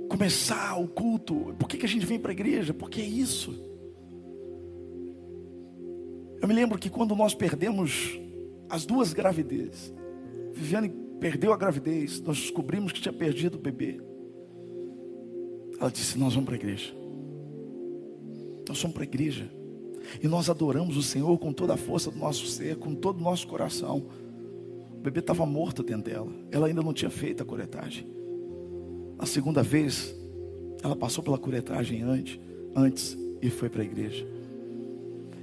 [0.07, 1.55] começar o culto.
[1.57, 2.73] Por que, que a gente vem para a igreja?
[2.73, 3.68] Porque é isso.
[6.41, 8.19] Eu me lembro que quando nós perdemos
[8.69, 9.93] as duas gravidezes,
[10.53, 13.99] Viviane perdeu a gravidez, nós descobrimos que tinha perdido o bebê.
[15.79, 16.93] Ela disse: Nós vamos para a igreja.
[18.67, 19.49] Nós vamos para a igreja.
[20.21, 23.23] E nós adoramos o Senhor com toda a força do nosso ser, com todo o
[23.23, 24.05] nosso coração.
[24.91, 26.31] O bebê estava morto dentro dela.
[26.51, 28.07] Ela ainda não tinha feito a coletagem.
[29.17, 30.15] A segunda vez,
[30.81, 32.39] ela passou pela curetagem antes,
[32.75, 34.25] antes e foi para a igreja.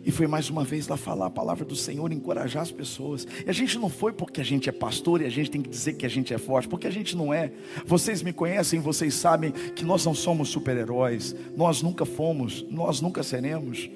[0.07, 3.27] E foi mais uma vez lá falar a palavra do Senhor, encorajar as pessoas.
[3.45, 5.69] E a gente não foi porque a gente é pastor e a gente tem que
[5.69, 7.51] dizer que a gente é forte, porque a gente não é.
[7.85, 13.25] Vocês me conhecem, vocês sabem que nós não somos super-heróis, nós nunca fomos, nós nunca
[13.25, 13.91] seremos.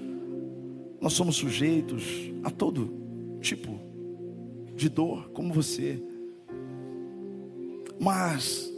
[1.01, 2.03] Nós somos sujeitos
[2.43, 2.93] a todo
[3.41, 3.79] tipo
[4.75, 6.03] de dor, como você.
[8.01, 8.69] Mas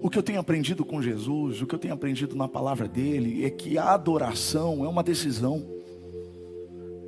[0.00, 3.44] o que eu tenho aprendido com Jesus, o que eu tenho aprendido na palavra dele,
[3.44, 5.71] é que a adoração é uma decisão.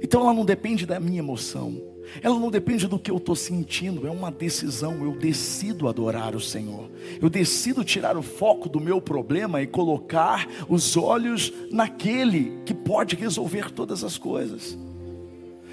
[0.05, 1.81] Então ela não depende da minha emoção,
[2.21, 5.03] ela não depende do que eu estou sentindo, é uma decisão.
[5.03, 6.91] Eu decido adorar o Senhor,
[7.23, 13.17] eu decido tirar o foco do meu problema e colocar os olhos naquele que pode
[13.17, 14.77] resolver todas as coisas.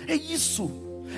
[0.08, 0.72] É isso.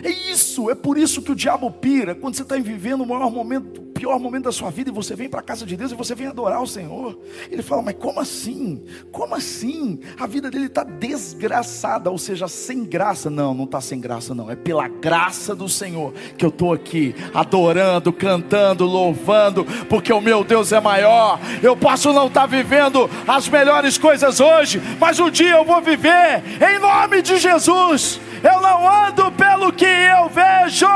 [0.03, 2.15] É isso, é por isso que o diabo pira.
[2.15, 5.29] Quando você está vivendo o maior momento, pior momento da sua vida, e você vem
[5.29, 7.17] para a casa de Deus e você vem adorar o Senhor.
[7.49, 8.83] Ele fala, mas como assim?
[9.11, 9.99] Como assim?
[10.19, 13.29] A vida dele está desgraçada, ou seja, sem graça.
[13.29, 14.49] Não, não está sem graça, não.
[14.49, 20.43] É pela graça do Senhor que eu estou aqui, adorando, cantando, louvando, porque o meu
[20.43, 21.39] Deus é maior.
[21.61, 25.81] Eu posso não estar tá vivendo as melhores coisas hoje, mas um dia eu vou
[25.81, 28.19] viver em nome de Jesus.
[28.43, 30.87] Eu não ando pelo que eu vejo,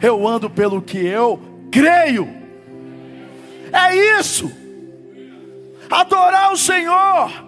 [0.00, 1.38] eu ando pelo que eu
[1.70, 2.43] creio.
[3.74, 4.50] É isso.
[5.90, 7.44] Adorar o Senhor.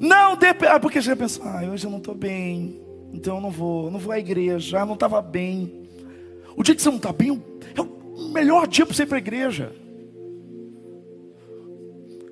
[0.00, 0.72] Não depende.
[0.72, 2.80] Ah, porque você pensa, ah, hoje eu não estou bem.
[3.12, 5.88] Então eu não vou, não vou à igreja, ah, não estava bem.
[6.56, 7.42] O dia que você não está bem
[7.76, 9.72] é o melhor dia para você ir para a igreja.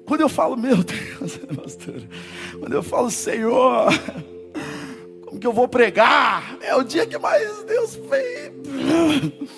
[0.05, 2.03] Quando eu falo, meu Deus, pastor,
[2.59, 3.88] quando eu falo, Senhor,
[5.27, 6.57] como que eu vou pregar?
[6.62, 9.48] É o dia que mais Deus vem.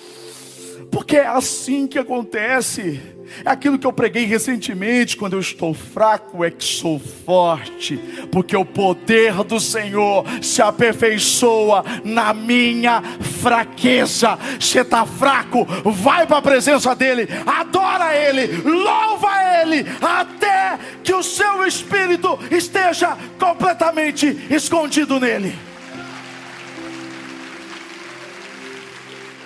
[0.91, 3.01] Porque é assim que acontece.
[3.45, 7.97] É aquilo que eu preguei recentemente, quando eu estou fraco é que sou forte,
[8.29, 13.01] porque o poder do Senhor se aperfeiçoa na minha
[13.41, 14.37] fraqueza.
[14.59, 19.29] Você está fraco, vai para a presença dEle, adora Ele, louva
[19.61, 25.55] Ele, até que o seu espírito esteja completamente escondido nele.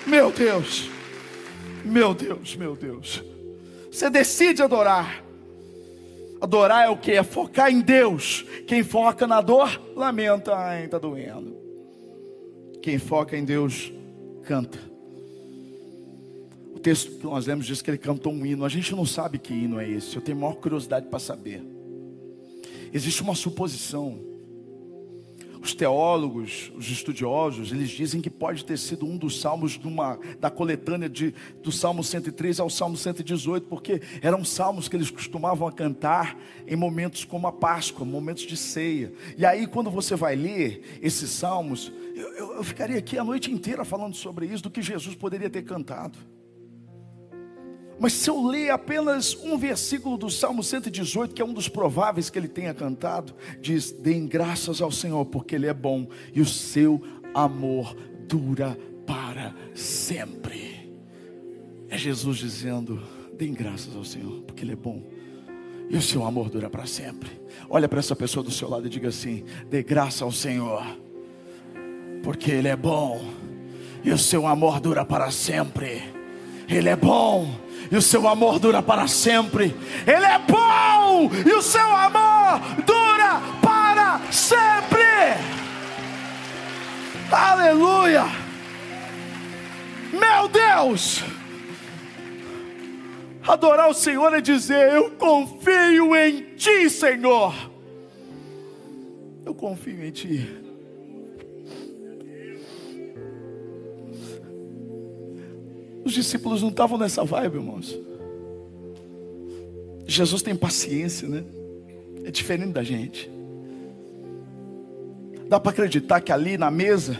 [0.07, 0.94] Meu Deus,
[1.85, 3.23] meu Deus, meu Deus.
[3.91, 5.23] Você decide adorar.
[6.41, 7.11] Adorar é o que?
[7.11, 8.45] É focar em Deus.
[8.67, 11.55] Quem foca na dor, lamenta, ai, está doendo.
[12.81, 13.91] Quem foca em Deus,
[14.43, 14.77] canta.
[16.73, 18.65] O texto que nós lemos diz que ele cantou um hino.
[18.65, 20.15] A gente não sabe que hino é esse.
[20.15, 21.63] Eu tenho maior curiosidade para saber.
[22.93, 24.34] Existe uma suposição
[25.65, 30.49] os teólogos, os estudiosos, eles dizem que pode ter sido um dos salmos uma, da
[30.49, 36.37] coletânea de, do Salmo 103 ao Salmo 118, porque eram salmos que eles costumavam cantar
[36.67, 39.11] em momentos como a Páscoa, momentos de ceia.
[39.37, 43.51] E aí, quando você vai ler esses salmos, eu, eu, eu ficaria aqui a noite
[43.51, 46.17] inteira falando sobre isso, do que Jesus poderia ter cantado.
[47.99, 52.29] Mas se eu ler apenas um versículo do Salmo 118, que é um dos prováveis
[52.29, 56.45] que ele tenha cantado, diz: Deem graças ao Senhor, porque Ele é bom e o
[56.45, 57.01] seu
[57.33, 57.95] amor
[58.27, 60.91] dura para sempre.
[61.89, 63.01] É Jesus dizendo:
[63.37, 65.01] Deem graças ao Senhor, porque Ele é bom
[65.89, 67.29] e o seu amor dura para sempre.
[67.69, 70.83] Olha para essa pessoa do seu lado e diga assim: Dê graça ao Senhor,
[72.21, 73.23] porque Ele é bom
[74.03, 76.03] e o seu amor dura para sempre.
[76.67, 77.47] Ele é bom
[77.91, 79.75] e o seu amor dura para sempre.
[80.05, 85.05] Ele é bom e o seu amor dura para sempre.
[87.31, 88.25] Aleluia!
[90.11, 91.23] Meu Deus!
[93.47, 97.53] Adorar o Senhor é dizer: Eu confio em Ti, Senhor.
[99.45, 100.64] Eu confio em Ti.
[106.05, 107.97] Os discípulos não estavam nessa vibe, irmãos.
[110.05, 111.43] Jesus tem paciência, né?
[112.23, 113.29] É diferente da gente.
[115.49, 117.17] Dá para acreditar que ali na mesa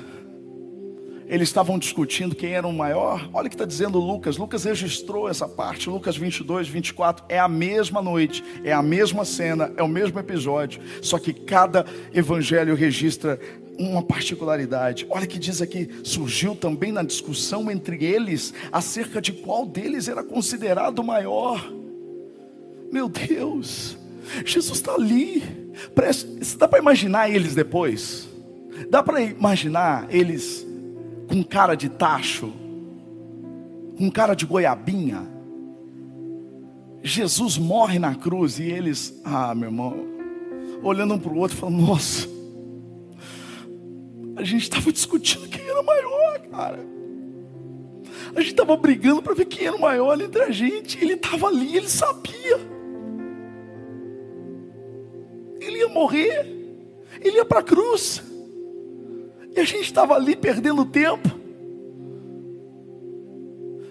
[1.28, 3.28] eles estavam discutindo quem era o maior.
[3.34, 4.38] Olha o que está dizendo Lucas.
[4.38, 5.90] Lucas registrou essa parte.
[5.90, 7.26] Lucas 22, 24.
[7.28, 10.80] É a mesma noite, é a mesma cena, é o mesmo episódio.
[11.02, 13.40] Só que cada evangelho registra
[13.78, 15.06] uma particularidade.
[15.10, 20.24] Olha que diz aqui: surgiu também na discussão entre eles acerca de qual deles era
[20.24, 21.72] considerado maior.
[22.92, 23.98] Meu Deus,
[24.46, 25.44] Jesus está ali.
[26.58, 28.28] Dá para imaginar eles depois?
[28.90, 30.66] Dá para imaginar eles
[31.28, 32.54] com cara de tacho,
[33.98, 35.36] com cara de goiabinha?
[37.04, 40.08] Jesus morre na cruz e eles, ah, meu irmão,
[40.82, 42.28] olhando um para o outro, falando: Nossa,
[44.36, 46.80] a gente estava discutindo quem era maior, cara.
[48.36, 51.02] A gente estava brigando para ver quem era o maior entre a gente.
[51.02, 52.60] Ele estava ali, ele sabia.
[55.60, 56.46] Ele ia morrer.
[57.22, 58.22] Ele ia para a cruz.
[59.56, 61.30] E a gente estava ali perdendo tempo.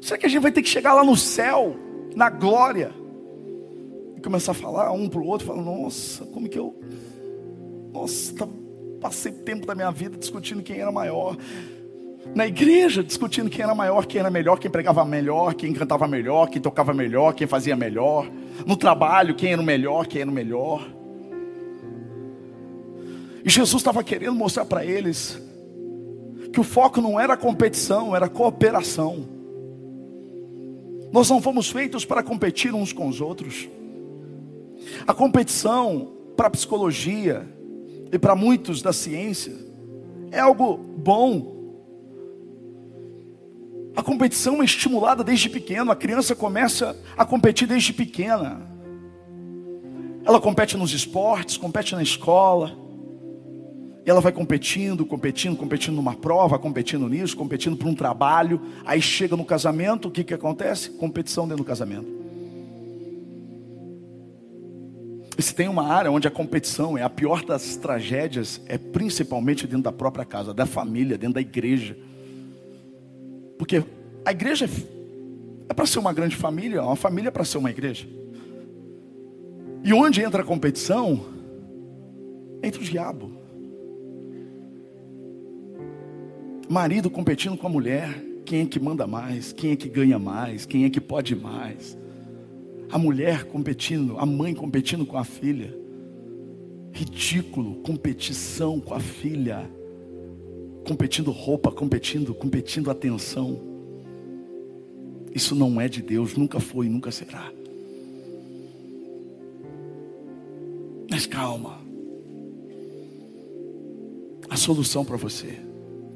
[0.02, 1.74] Será que a gente vai ter que chegar lá no céu,
[2.14, 2.92] na glória,
[4.14, 6.78] e começar a falar um para o outro, falando, nossa, como que eu.
[7.90, 8.46] Nossa, tá
[9.04, 11.36] passei tempo da minha vida discutindo quem era maior.
[12.34, 16.48] Na igreja, discutindo quem era maior, quem era melhor, quem pregava melhor, quem cantava melhor,
[16.48, 18.26] quem tocava melhor, quem fazia melhor.
[18.66, 20.88] No trabalho, quem era o melhor, quem era o melhor.
[23.44, 25.38] E Jesus estava querendo mostrar para eles
[26.50, 29.28] que o foco não era competição, era cooperação.
[31.12, 33.68] Nós não fomos feitos para competir uns com os outros.
[35.06, 37.53] A competição para a psicologia
[38.14, 39.52] e para muitos da ciência
[40.30, 41.52] é algo bom.
[43.96, 48.62] A competição é estimulada desde pequeno, a criança começa a competir desde pequena.
[50.24, 52.78] Ela compete nos esportes, compete na escola.
[54.06, 58.60] E ela vai competindo, competindo, competindo numa prova, competindo nisso, competindo por um trabalho.
[58.84, 60.90] Aí chega no casamento, o que, que acontece?
[60.90, 62.23] Competição dentro do casamento.
[65.38, 69.82] Se tem uma área onde a competição é a pior das tragédias, é principalmente dentro
[69.82, 71.96] da própria casa, da família, dentro da igreja.
[73.58, 73.84] Porque
[74.24, 74.68] a igreja é,
[75.70, 78.06] é para ser uma grande família, uma família é para ser uma igreja.
[79.82, 81.24] E onde entra a competição?
[82.62, 83.32] Entra o diabo.
[86.68, 90.64] Marido competindo com a mulher, quem é que manda mais, quem é que ganha mais,
[90.64, 91.98] quem é que pode mais.
[92.90, 95.74] A mulher competindo, a mãe competindo com a filha.
[96.92, 99.68] Ridículo, competição com a filha.
[100.86, 103.60] Competindo roupa, competindo, competindo atenção.
[105.34, 107.52] Isso não é de Deus, nunca foi, nunca será.
[111.10, 111.78] Mas calma.
[114.48, 115.58] A solução para você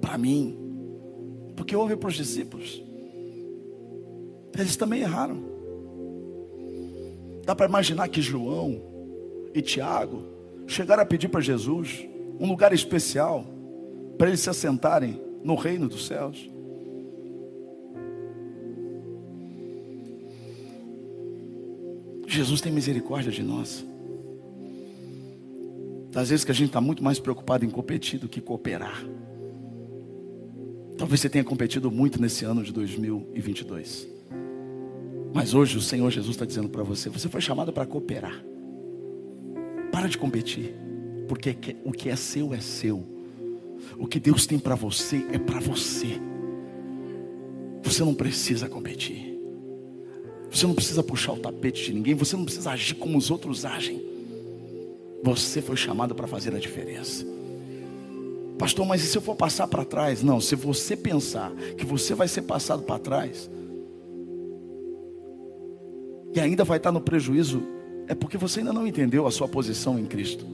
[0.00, 0.56] para mim,
[1.54, 2.82] porque houve para os discípulos.
[4.58, 5.47] Eles também erraram.
[7.48, 8.78] Dá para imaginar que João
[9.54, 10.22] e Tiago
[10.66, 12.06] chegaram a pedir para Jesus
[12.38, 13.42] um lugar especial
[14.18, 16.46] para eles se assentarem no reino dos céus.
[22.26, 23.82] Jesus tem misericórdia de nós.
[26.14, 29.02] Às vezes que a gente está muito mais preocupado em competir do que cooperar.
[30.98, 34.17] Talvez você tenha competido muito nesse ano de 2022.
[35.32, 38.44] Mas hoje o Senhor Jesus está dizendo para você: você foi chamado para cooperar.
[39.92, 40.74] Para de competir,
[41.28, 43.04] porque o que é seu é seu.
[43.98, 46.20] O que Deus tem para você é para você.
[47.82, 49.38] Você não precisa competir.
[50.50, 52.14] Você não precisa puxar o tapete de ninguém.
[52.14, 54.02] Você não precisa agir como os outros agem.
[55.22, 57.26] Você foi chamado para fazer a diferença.
[58.58, 60.22] Pastor, mas e se eu for passar para trás?
[60.22, 63.48] Não, se você pensar que você vai ser passado para trás
[66.34, 67.62] e ainda vai estar no prejuízo,
[68.06, 70.44] é porque você ainda não entendeu a sua posição em Cristo.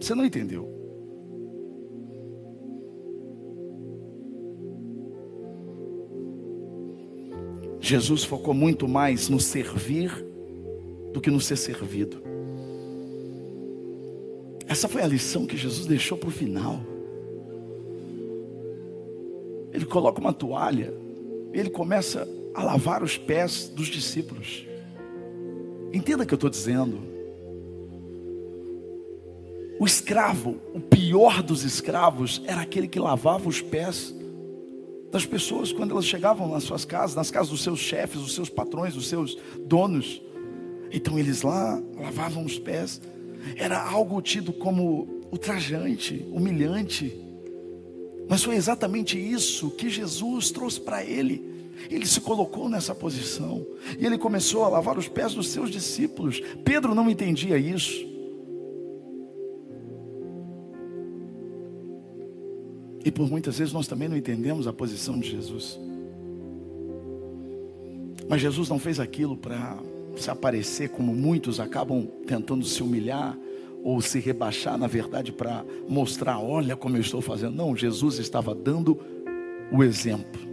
[0.00, 0.76] Você não entendeu.
[7.80, 10.10] Jesus focou muito mais no servir
[11.12, 12.20] do que no ser servido.
[14.66, 16.80] Essa foi a lição que Jesus deixou para o final.
[19.72, 20.92] Ele coloca uma toalha,
[21.52, 22.26] ele começa
[22.56, 24.66] a lavar os pés dos discípulos.
[25.92, 26.98] Entenda o que eu estou dizendo.
[29.78, 34.14] O escravo, o pior dos escravos, era aquele que lavava os pés
[35.12, 38.48] das pessoas quando elas chegavam nas suas casas, nas casas dos seus chefes, dos seus
[38.48, 39.36] patrões, dos seus
[39.66, 40.22] donos.
[40.90, 43.00] Então eles lá lavavam os pés
[43.54, 47.16] era algo tido como ultrajante, humilhante.
[48.28, 51.55] Mas foi exatamente isso que Jesus trouxe para ele.
[51.90, 53.66] Ele se colocou nessa posição
[53.98, 56.40] e ele começou a lavar os pés dos seus discípulos.
[56.64, 58.06] Pedro não entendia isso.
[63.04, 65.78] E por muitas vezes nós também não entendemos a posição de Jesus.
[68.28, 69.78] Mas Jesus não fez aquilo para
[70.16, 73.38] se aparecer como muitos acabam tentando se humilhar
[73.84, 77.54] ou se rebaixar, na verdade, para mostrar, olha como eu estou fazendo.
[77.54, 78.98] Não, Jesus estava dando
[79.70, 80.45] o exemplo.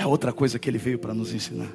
[0.00, 1.70] É outra coisa que ele veio para nos ensinar.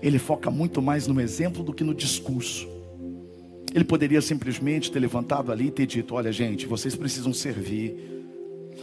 [0.00, 2.66] Ele foca muito mais no exemplo do que no discurso.
[3.74, 7.94] Ele poderia simplesmente ter levantado ali e ter dito: Olha, gente, vocês precisam servir,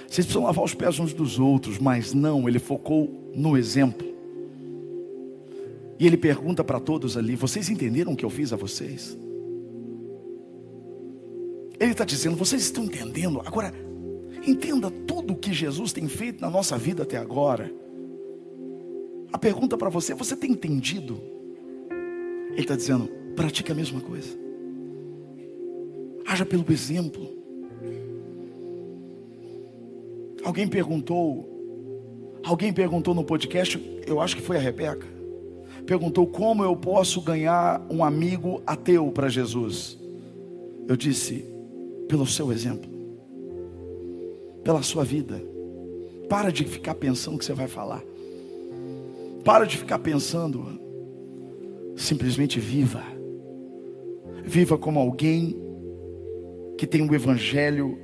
[0.08, 4.08] vocês precisam lavar os pés uns dos outros, mas não, ele focou no exemplo.
[6.00, 9.18] E ele pergunta para todos ali: Vocês entenderam o que eu fiz a vocês?
[11.80, 13.42] Ele está dizendo: Vocês estão entendendo?
[13.44, 13.74] Agora,
[14.46, 17.82] entenda tudo o que Jesus tem feito na nossa vida até agora.
[19.32, 21.22] A pergunta para você: Você tem entendido?
[22.52, 24.38] Ele está dizendo: Pratique a mesma coisa.
[26.26, 27.30] Haja pelo exemplo.
[30.44, 35.22] Alguém perguntou, alguém perguntou no podcast, eu acho que foi a Rebeca
[35.86, 40.00] perguntou como eu posso ganhar um amigo ateu para Jesus.
[40.88, 41.46] Eu disse,
[42.08, 42.90] pelo seu exemplo.
[44.64, 45.42] pela sua vida.
[46.30, 48.04] Para de ficar pensando que você vai falar.
[49.44, 50.80] Para de ficar pensando.
[51.96, 53.04] Simplesmente viva.
[54.44, 55.56] Viva como alguém
[56.78, 57.98] que tem o Evangelho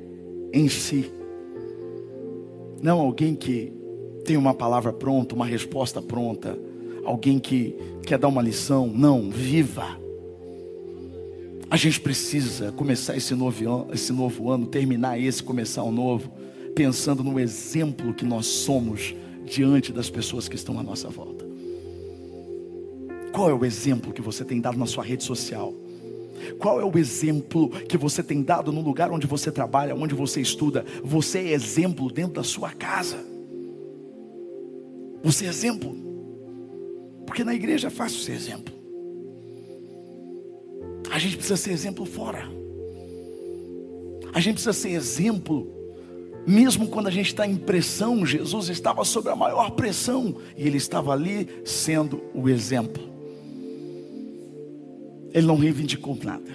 [0.53, 1.11] em si.
[2.81, 3.73] Não alguém que
[4.23, 6.57] tem uma palavra pronta, uma resposta pronta.
[7.03, 7.75] Alguém que
[8.05, 8.87] quer dar uma lição.
[8.87, 9.97] Não, viva.
[11.69, 15.91] A gente precisa começar esse novo, ano, esse novo ano, terminar esse, começar o um
[15.91, 16.31] novo,
[16.73, 19.13] pensando no exemplo que nós somos
[19.47, 21.45] diante das pessoas que estão à nossa volta.
[23.31, 25.73] Qual é o exemplo que você tem dado na sua rede social?
[26.59, 30.41] Qual é o exemplo que você tem dado no lugar onde você trabalha, onde você
[30.41, 30.85] estuda?
[31.03, 33.17] Você é exemplo dentro da sua casa.
[35.23, 35.95] Você é exemplo.
[37.25, 38.73] Porque na igreja é fácil ser exemplo.
[41.11, 42.47] A gente precisa ser exemplo fora.
[44.33, 45.76] A gente precisa ser exemplo.
[46.47, 50.77] Mesmo quando a gente está em pressão, Jesus estava sob a maior pressão e ele
[50.77, 53.03] estava ali sendo o exemplo.
[55.33, 56.49] Ele não reivindicou nada.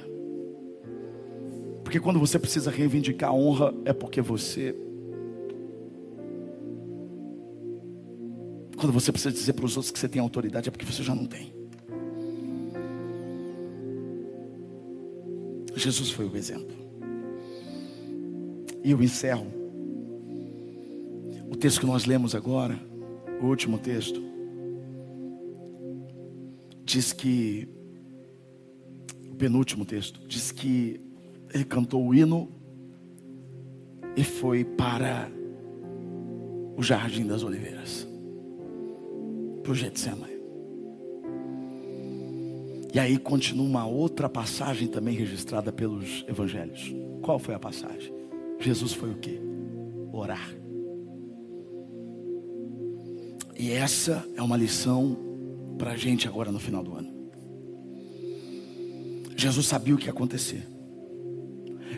[1.85, 4.75] Porque quando você precisa reivindicar a honra, é porque você.
[8.79, 11.15] Quando você precisa dizer para os outros que você tem autoridade, é porque você já
[11.15, 11.53] não tem.
[15.77, 16.75] Jesus foi o exemplo.
[18.83, 19.62] E eu encerro.
[21.53, 22.81] O texto que nós lemos agora,
[23.43, 24.23] o último texto,
[26.83, 27.69] diz que,
[29.31, 30.99] o penúltimo texto, diz que
[31.53, 32.49] ele cantou o hino
[34.17, 35.31] e foi para
[36.75, 38.09] o Jardim das Oliveiras,
[39.63, 40.33] para o Getsemane.
[42.95, 46.95] E aí continua uma outra passagem também registrada pelos evangelhos.
[47.21, 48.11] Qual foi a passagem?
[48.59, 49.39] Jesus foi o que?
[50.15, 50.62] Orar.
[53.63, 55.17] E essa é uma lição
[55.79, 57.13] para a gente agora no final do ano.
[59.37, 60.67] Jesus sabia o que ia acontecer.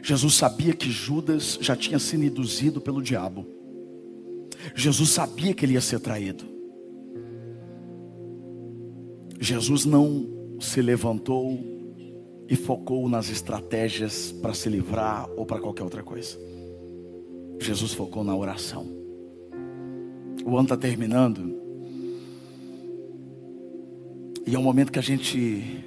[0.03, 3.47] Jesus sabia que Judas já tinha sido induzido pelo diabo.
[4.75, 6.45] Jesus sabia que ele ia ser traído.
[9.41, 11.59] Jesus não se levantou
[12.47, 16.39] e focou nas estratégias para se livrar ou para qualquer outra coisa.
[17.59, 19.04] Jesus focou na oração.
[20.45, 21.55] O ano está terminando.
[24.47, 25.85] E é um momento que a gente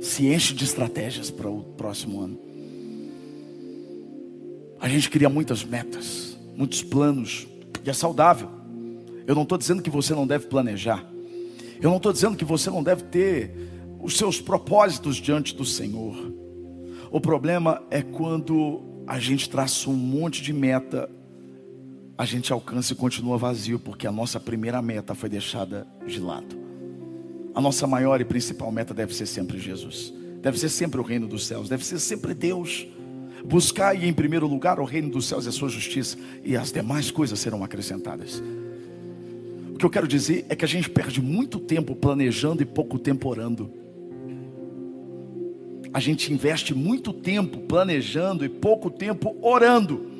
[0.00, 2.38] se enche de estratégias para o próximo ano.
[4.80, 7.46] A gente cria muitas metas, muitos planos,
[7.84, 8.48] e é saudável.
[9.26, 11.04] Eu não estou dizendo que você não deve planejar.
[11.80, 13.52] Eu não estou dizendo que você não deve ter
[14.00, 16.32] os seus propósitos diante do Senhor.
[17.10, 21.10] O problema é quando a gente traça um monte de meta,
[22.22, 26.56] a gente alcança e continua vazio, porque a nossa primeira meta foi deixada de lado.
[27.52, 31.26] A nossa maior e principal meta deve ser sempre Jesus, deve ser sempre o reino
[31.26, 32.86] dos céus, deve ser sempre Deus.
[33.44, 37.10] Buscar em primeiro lugar o reino dos céus e a sua justiça, e as demais
[37.10, 38.40] coisas serão acrescentadas.
[39.74, 43.00] O que eu quero dizer é que a gente perde muito tempo planejando e pouco
[43.00, 43.82] tempo orando
[45.94, 50.11] a gente investe muito tempo planejando e pouco tempo orando.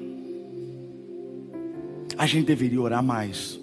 [2.22, 3.58] A gente deveria orar mais.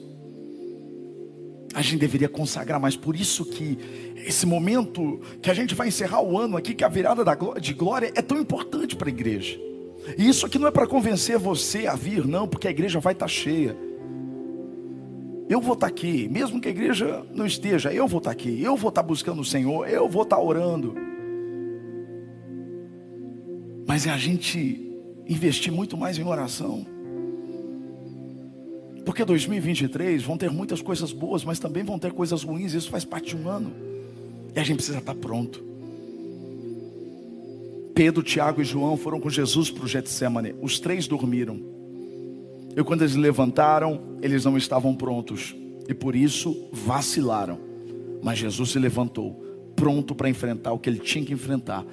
[1.73, 2.97] A gente deveria consagrar mais.
[2.97, 3.77] Por isso que
[4.17, 7.23] esse momento que a gente vai encerrar o ano aqui, que a virada
[7.61, 9.57] de glória é tão importante para a igreja.
[10.17, 13.13] E isso aqui não é para convencer você a vir, não, porque a igreja vai
[13.13, 13.77] estar tá cheia.
[15.47, 18.33] Eu vou estar tá aqui, mesmo que a igreja não esteja, eu vou estar tá
[18.33, 20.93] aqui, eu vou estar buscando o Senhor, eu vou estar orando
[23.87, 24.95] mas é a gente
[25.27, 26.85] investir muito mais em oração.
[29.09, 33.03] Porque 2023 vão ter muitas coisas boas, mas também vão ter coisas ruins, isso faz
[33.03, 33.71] parte de um ano.
[34.55, 35.63] E a gente precisa estar pronto.
[37.95, 40.53] Pedro, Tiago e João foram com Jesus para o Getsemane.
[40.61, 41.59] Os três dormiram.
[42.77, 45.55] E quando eles levantaram, eles não estavam prontos.
[45.87, 47.57] E por isso vacilaram.
[48.21, 49.43] Mas Jesus se levantou,
[49.75, 51.83] pronto para enfrentar o que ele tinha que enfrentar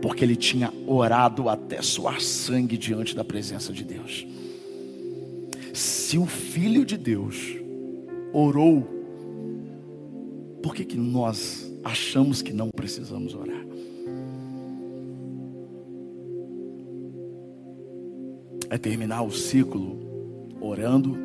[0.00, 4.26] porque ele tinha orado até suar sangue diante da presença de Deus.
[5.72, 7.56] Se o Filho de Deus
[8.32, 8.86] orou,
[10.62, 13.66] por que, que nós achamos que não precisamos orar?
[18.68, 19.98] É terminar o ciclo
[20.60, 21.16] orando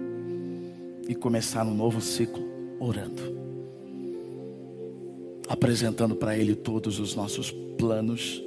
[1.08, 2.43] e começar um novo ciclo
[2.80, 3.22] orando,
[5.48, 8.43] apresentando para Ele todos os nossos planos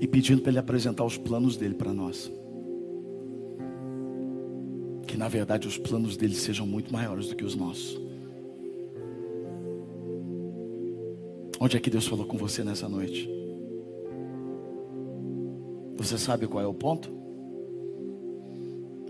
[0.00, 2.30] e pedindo para Ele apresentar os planos dele para nós.
[5.22, 7.96] Na verdade os planos dele sejam muito maiores do que os nossos.
[11.60, 13.30] Onde é que Deus falou com você nessa noite?
[15.94, 17.08] Você sabe qual é o ponto?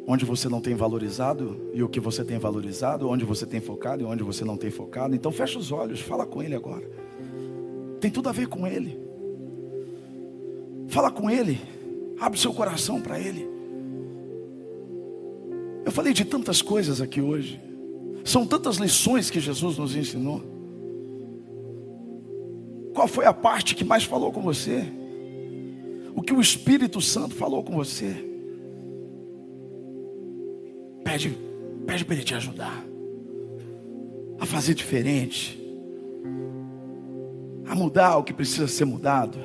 [0.06, 4.02] Onde você não tem valorizado e o que você tem valorizado, onde você tem focado
[4.02, 5.14] e onde você não tem focado.
[5.14, 6.86] Então fecha os olhos, fala com Ele agora.
[8.02, 9.00] Tem tudo a ver com Ele.
[10.88, 11.58] Fala com Ele,
[12.20, 13.51] abre seu coração para Ele.
[15.92, 17.60] Eu falei de tantas coisas aqui hoje,
[18.24, 20.42] são tantas lições que Jesus nos ensinou.
[22.94, 24.90] Qual foi a parte que mais falou com você?
[26.16, 28.16] O que o Espírito Santo falou com você?
[31.04, 31.36] Pede,
[31.86, 32.82] pede para Ele te ajudar
[34.40, 35.62] a fazer diferente,
[37.66, 39.38] a mudar o que precisa ser mudado,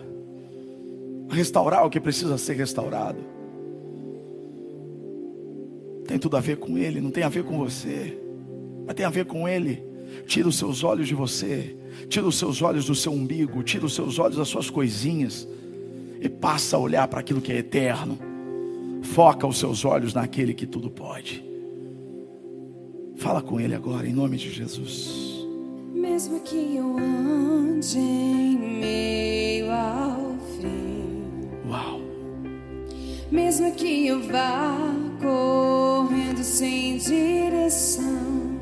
[1.28, 3.37] a restaurar o que precisa ser restaurado.
[6.18, 8.18] Tem tudo a ver com Ele, não tem a ver com você,
[8.88, 9.84] mas tem a ver com Ele.
[10.26, 11.78] Tira os seus olhos de você,
[12.10, 15.48] tira os seus olhos do seu umbigo, tira os seus olhos das suas coisinhas
[16.20, 18.18] e passa a olhar para aquilo que é eterno.
[19.04, 21.46] Foca os seus olhos naquele que tudo pode.
[23.18, 25.46] Fala com Ele agora, em nome de Jesus.
[25.94, 32.02] Mesmo que eu ande em meio ao frio, Uau.
[33.32, 34.76] mesmo que eu vá
[35.22, 35.77] correndo
[36.48, 38.58] sem direção,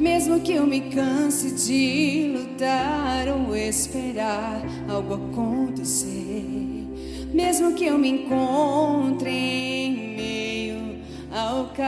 [0.00, 6.88] mesmo que eu me canse de lutar ou esperar algo acontecer,
[7.32, 11.84] mesmo que eu me encontre em meio ao caos,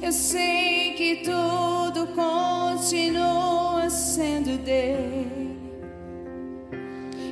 [0.00, 5.34] eu sei que tudo continua sendo Deus.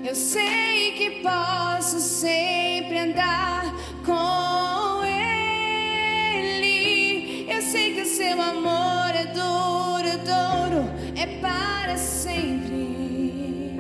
[0.05, 3.82] Eu sei que posso sempre andar
[8.33, 13.79] seu amor é duradouro, é para sempre.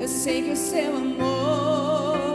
[0.00, 2.31] Eu sei que o seu amor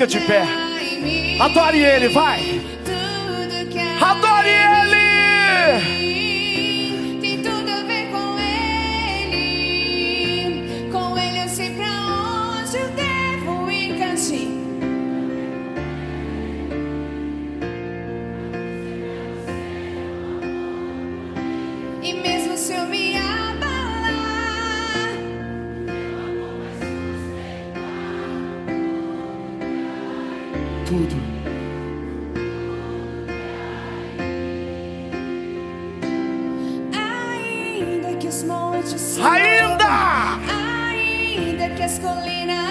[0.00, 0.42] Fica de pé.
[1.38, 2.40] Adore Ele, vai.
[4.00, 4.69] Adore Ele.
[30.90, 31.14] Tudo.
[36.92, 40.40] ainda que os montes Ainda!
[40.90, 42.69] Ainda que as colinas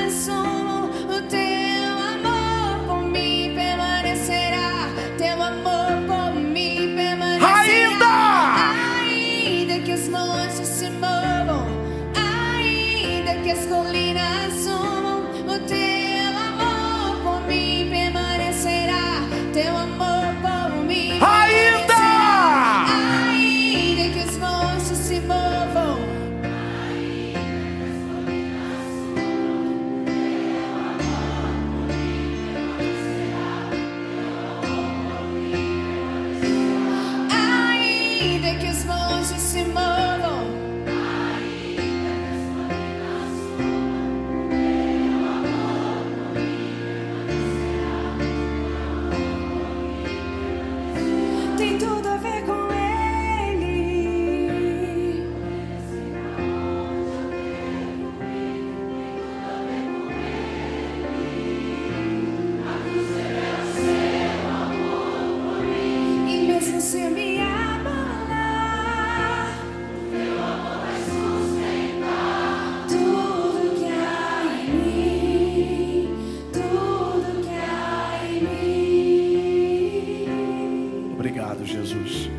[81.60, 82.30] Obrigado, Jesus.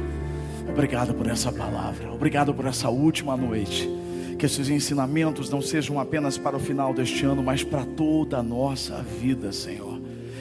[0.68, 2.12] Obrigado por essa palavra.
[2.12, 3.88] Obrigado por essa última noite.
[4.38, 8.42] Que esses ensinamentos não sejam apenas para o final deste ano, mas para toda a
[8.42, 10.00] nossa vida, Senhor.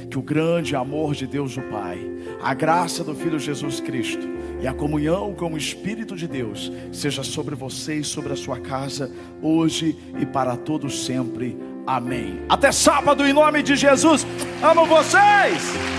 [0.10, 2.00] Que o grande amor de Deus, o Pai,
[2.42, 4.26] a graça do Filho Jesus Cristo
[4.62, 8.60] e a comunhão com o Espírito de Deus seja sobre você e sobre a sua
[8.60, 9.12] casa,
[9.42, 11.58] hoje e para todos sempre.
[11.86, 12.42] Amém.
[12.48, 14.26] Até sábado, em nome de Jesus.
[14.64, 15.99] Amo vocês!